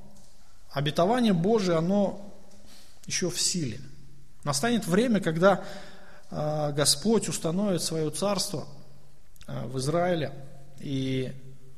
[0.71, 2.33] обетование Божие, оно
[3.05, 3.79] еще в силе.
[4.43, 5.63] Настанет время, когда
[6.29, 8.67] а, Господь установит свое царство
[9.45, 10.33] а, в Израиле,
[10.79, 11.33] и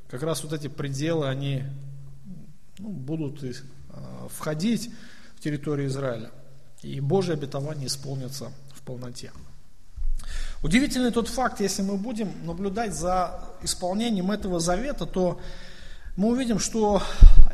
[0.08, 1.64] как раз вот эти пределы, они
[2.80, 3.52] ну, будут э,
[4.30, 4.90] входить
[5.36, 6.30] в территорию Израиля.
[6.82, 9.30] И Божье обетование исполнится в полноте.
[10.62, 15.40] Удивительный тот факт, если мы будем наблюдать за исполнением этого завета, то
[16.16, 17.02] мы увидим, что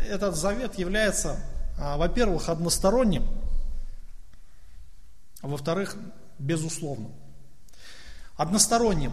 [0.09, 1.41] этот завет является,
[1.79, 3.25] а, во-первых, односторонним,
[5.43, 5.97] а во-вторых,
[6.39, 7.13] безусловным.
[8.37, 9.13] Односторонним.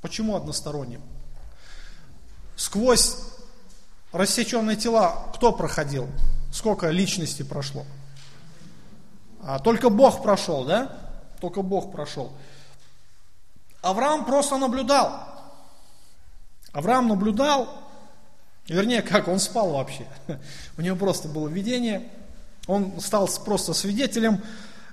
[0.00, 1.00] Почему односторонним?
[2.56, 3.16] Сквозь
[4.12, 6.08] рассеченные тела кто проходил?
[6.52, 7.84] Сколько личностей прошло?
[9.42, 10.92] А, только Бог прошел, да?
[11.40, 12.32] Только Бог прошел.
[13.82, 15.24] Авраам просто наблюдал.
[16.72, 17.68] Авраам наблюдал,
[18.66, 20.06] вернее, как он спал вообще.
[20.76, 22.10] У него просто было видение.
[22.66, 24.42] Он стал просто свидетелем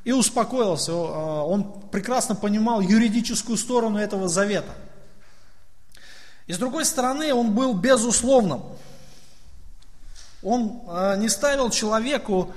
[0.03, 0.91] и успокоился.
[0.93, 4.73] А, он прекрасно понимал юридическую сторону этого завета.
[6.47, 8.63] И с другой стороны, он был безусловным.
[10.45, 12.53] Он а, не ставил человеку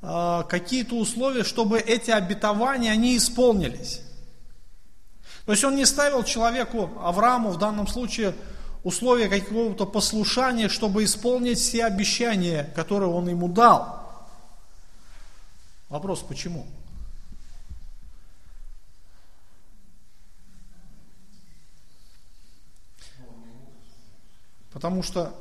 [0.00, 4.00] а, какие-то условия, чтобы эти обетования, они исполнились.
[5.44, 8.32] То есть он не ставил человеку, Аврааму в данном случае,
[8.84, 14.06] условия какого-то послушания, чтобы исполнить все обещания, которые он ему дал.
[15.88, 16.64] Вопрос, почему?
[24.72, 25.34] Потому что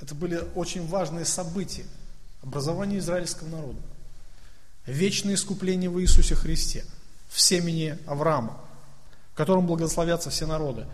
[0.00, 1.84] это были очень важные события
[2.42, 3.78] образования израильского народа,
[4.86, 6.84] вечное искупление в Иисусе Христе,
[7.28, 8.58] в семени Авраама,
[9.32, 10.86] в котором благословятся все народы.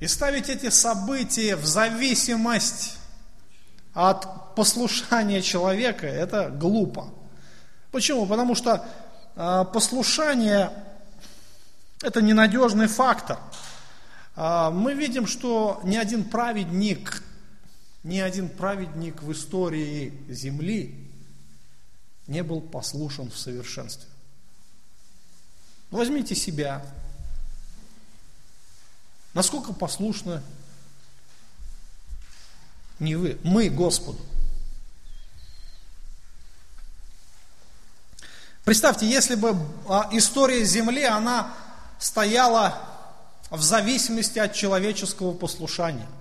[0.00, 2.98] И ставить эти события в зависимость
[3.94, 7.08] от послушания человека, это глупо.
[7.90, 8.26] Почему?
[8.26, 8.84] Потому что
[9.34, 10.70] э, послушание–
[12.02, 13.38] это ненадежный фактор.
[14.36, 17.22] Э, мы видим, что ни один праведник
[18.06, 20.94] ни один праведник в истории земли
[22.28, 24.08] не был послушан в совершенстве.
[25.90, 26.86] Возьмите себя.
[29.34, 30.40] Насколько послушны
[33.00, 34.20] не вы, мы Господу.
[38.64, 41.52] Представьте, если бы а, история Земли, она
[41.98, 42.80] стояла
[43.50, 46.06] в зависимости от человеческого послушания–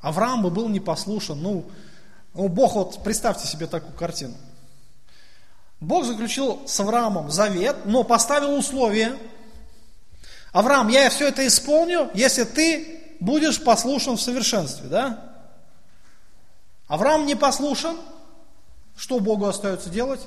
[0.00, 1.40] Авраам бы был непослушен.
[1.42, 1.70] Ну,
[2.34, 4.34] Бог, вот представьте себе такую картину.
[5.80, 9.16] Бог заключил с Авраамом завет, но поставил условие.
[10.52, 15.32] Авраам, я все это исполню, если ты будешь послушен в совершенстве, да?
[16.88, 17.96] Авраам не послушен,
[18.96, 20.20] что Богу остается делать?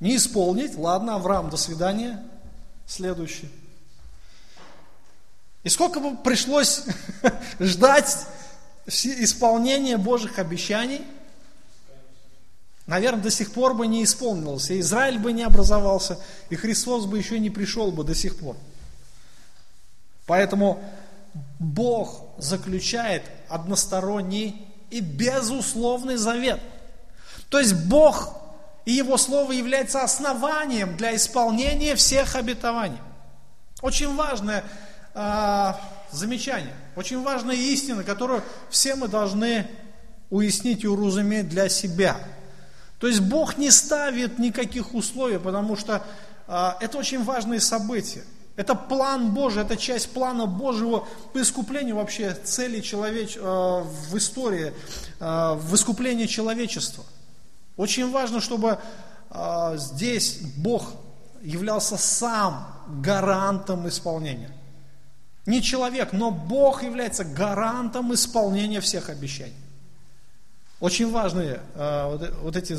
[0.00, 0.76] Не исполнить.
[0.76, 2.24] Ладно, Авраам, до свидания.
[2.86, 3.50] Следующий.
[5.64, 6.84] И сколько бы пришлось
[7.58, 8.26] ждать
[8.88, 11.02] исполнение Божьих обещаний,
[12.86, 16.18] наверное, до сих пор бы не исполнилось, и Израиль бы не образовался,
[16.50, 18.56] и Христос бы еще не пришел бы до сих пор.
[20.26, 20.82] Поэтому
[21.58, 26.60] Бог заключает односторонний и безусловный завет.
[27.50, 28.34] То есть Бог
[28.84, 32.98] и Его Слово является основанием для исполнения всех обетований.
[33.82, 34.64] Очень важное
[35.14, 35.78] а,
[36.10, 39.68] замечание, очень важная истина, которую все мы должны
[40.30, 42.16] уяснить и уразуметь для себя.
[42.98, 46.02] То есть Бог не ставит никаких условий, потому что
[46.48, 48.24] э, это очень важные события.
[48.56, 53.36] Это план Божий, это часть плана Божьего по искуплению вообще цели человеч...
[53.36, 54.74] э, в истории,
[55.20, 57.04] э, в искуплении человечества.
[57.76, 58.78] Очень важно, чтобы
[59.30, 60.94] э, здесь Бог
[61.42, 62.66] являлся сам
[63.00, 64.57] гарантом исполнения.
[65.48, 69.56] Не человек, но Бог является гарантом исполнения всех обещаний.
[70.78, 72.76] Очень важные э, вот, вот эти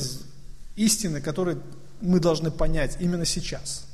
[0.75, 1.57] истины, которые
[1.99, 3.87] мы должны понять именно сейчас.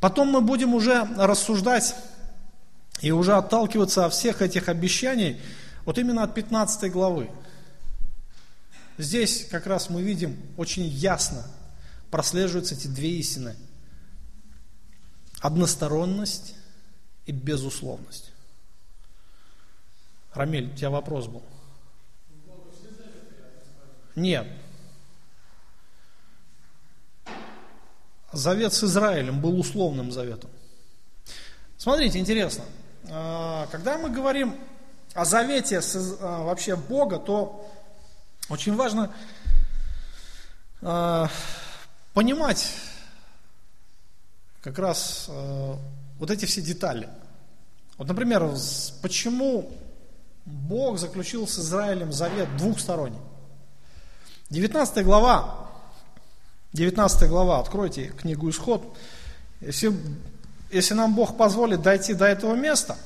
[0.00, 1.94] Потом мы будем уже рассуждать
[3.00, 5.40] и уже отталкиваться от всех этих обещаний,
[5.86, 7.30] вот именно от 15 главы.
[8.98, 11.42] Здесь как раз мы видим очень ясно
[12.10, 13.56] прослеживаются эти две истины.
[15.40, 16.54] Односторонность
[17.28, 18.32] и безусловность.
[20.32, 21.42] Рамиль, у тебя вопрос был.
[24.16, 24.46] Нет.
[28.32, 30.50] Завет с Израилем был условным заветом.
[31.76, 32.64] Смотрите, интересно.
[33.10, 34.56] А, когда мы говорим
[35.12, 35.80] о завете
[36.20, 37.70] а, вообще Бога, то
[38.48, 39.12] очень важно
[40.80, 41.28] а,
[42.14, 42.74] понимать
[44.62, 45.30] как раз
[46.18, 47.08] вот эти все детали.
[47.98, 48.48] Вот, например,
[49.02, 49.70] почему
[50.46, 53.18] Бог заключил с Израилем завет двухсторонний?
[54.50, 55.68] 19 глава,
[56.72, 58.96] 19 глава, откройте книгу Исход.
[59.60, 59.92] Если,
[60.70, 62.96] если нам Бог позволит дойти до этого места,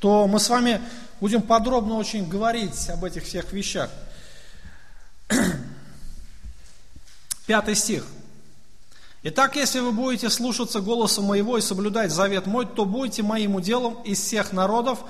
[0.00, 0.80] то мы с вами
[1.20, 3.90] будем подробно очень говорить об этих всех вещах.
[7.46, 8.06] Пятый стих.
[9.24, 13.94] Итак, если вы будете слушаться голоса моего и соблюдать завет мой, то будете моим уделом
[14.04, 15.00] из всех народов,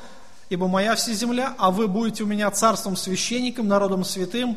[0.48, 4.56] ибо моя вся земля, а вы будете у меня царством священником, народом святым.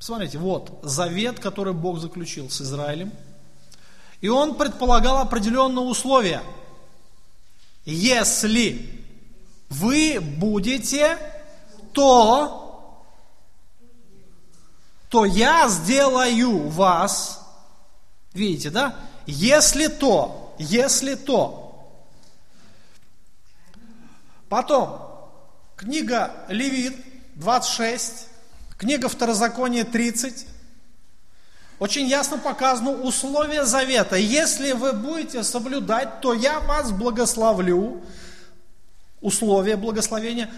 [0.00, 3.12] Смотрите, вот завет, который Бог заключил с Израилем.
[4.20, 6.42] И он предполагал определенные условия.
[7.84, 9.04] Если
[9.68, 11.16] вы будете,
[11.92, 13.06] то,
[15.08, 17.39] то я сделаю вас
[18.32, 18.96] Видите, да?
[19.26, 21.66] Если то, если то.
[24.48, 25.00] Потом,
[25.76, 26.96] книга Левит,
[27.36, 28.28] 26,
[28.76, 30.46] книга Второзаконие, 30.
[31.78, 34.16] Очень ясно показано условия завета.
[34.16, 38.02] Если вы будете соблюдать, то я вас благословлю.
[39.22, 40.50] Условия благословения.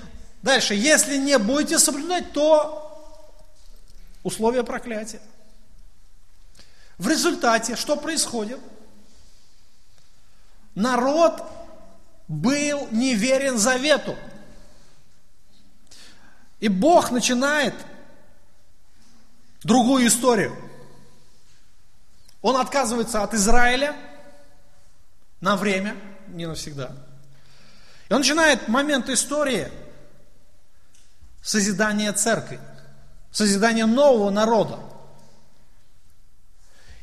[0.43, 3.29] Дальше, если не будете соблюдать, то
[4.25, 5.21] условия проклятия.
[6.99, 8.61] В результате что происходит?
[10.75, 11.43] Народ
[12.29, 14.17] был неверен завету.
[16.61, 17.75] И Бог начинает
[19.65, 20.57] другую историю.
[22.41, 23.97] Он отказывается от Израиля
[25.41, 25.97] на время,
[26.29, 26.93] не навсегда.
[28.09, 29.71] И он начинает момент истории
[31.43, 32.61] созидания церкви,
[33.31, 34.79] созидания нового народа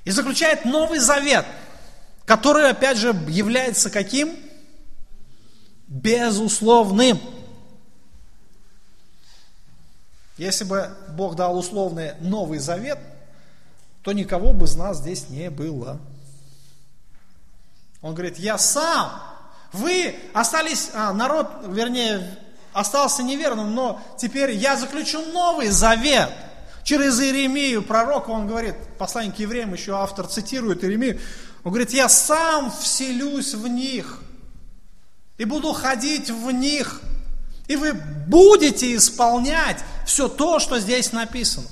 [0.10, 1.46] и заключает Новый Завет,
[2.26, 4.36] который, опять же, является каким?
[5.86, 7.22] Безусловным.
[10.36, 12.98] Если бы Бог дал условный Новый Завет,
[14.02, 16.00] то никого бы из нас здесь не было.
[18.02, 19.12] Он говорит, я сам,
[19.74, 22.36] вы остались, а, народ, вернее,
[22.74, 26.32] остался неверным, но теперь я заключу Новый Завет–
[26.90, 31.20] Через Иеремию, пророка, он говорит, посланник к евреям, еще автор цитирует Иеремию,
[31.64, 34.24] он говорит, я сам вселюсь в них
[35.38, 37.00] и буду ходить в них,
[37.68, 39.78] и вы будете исполнять
[40.08, 41.68] все то, что здесь написано.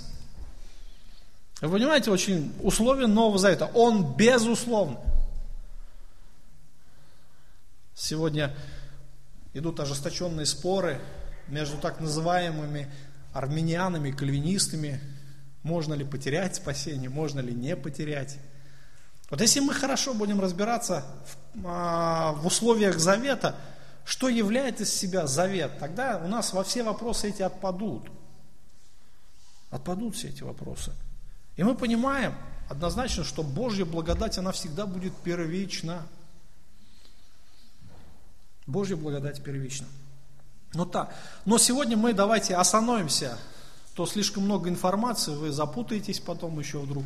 [1.61, 3.72] Вы понимаете, очень условие Нового Завета.
[3.74, 4.99] Он безусловный.
[7.95, 8.55] Сегодня
[9.55, 11.01] идут ожесточенные споры
[11.47, 12.88] между так называемыми
[13.38, 14.99] армянианами, кальвинистами,
[15.63, 18.38] можно ли потерять спасение, можно ли не потерять.
[19.29, 23.55] Вот если мы хорошо будем разбираться в, а, в условиях завета,
[24.05, 28.09] что является из себя завет, тогда у нас во все вопросы эти отпадут.
[29.69, 30.93] Отпадут все эти вопросы.
[31.57, 32.33] И мы понимаем
[32.69, 36.07] однозначно, что Божья благодать, она всегда будет первична.
[38.65, 39.88] Божья благодать первична.
[40.78, 41.11] Ну так.
[41.45, 43.36] Но сегодня мы давайте остановимся.
[43.95, 47.05] То слишком много информации, вы запутаетесь потом еще вдруг.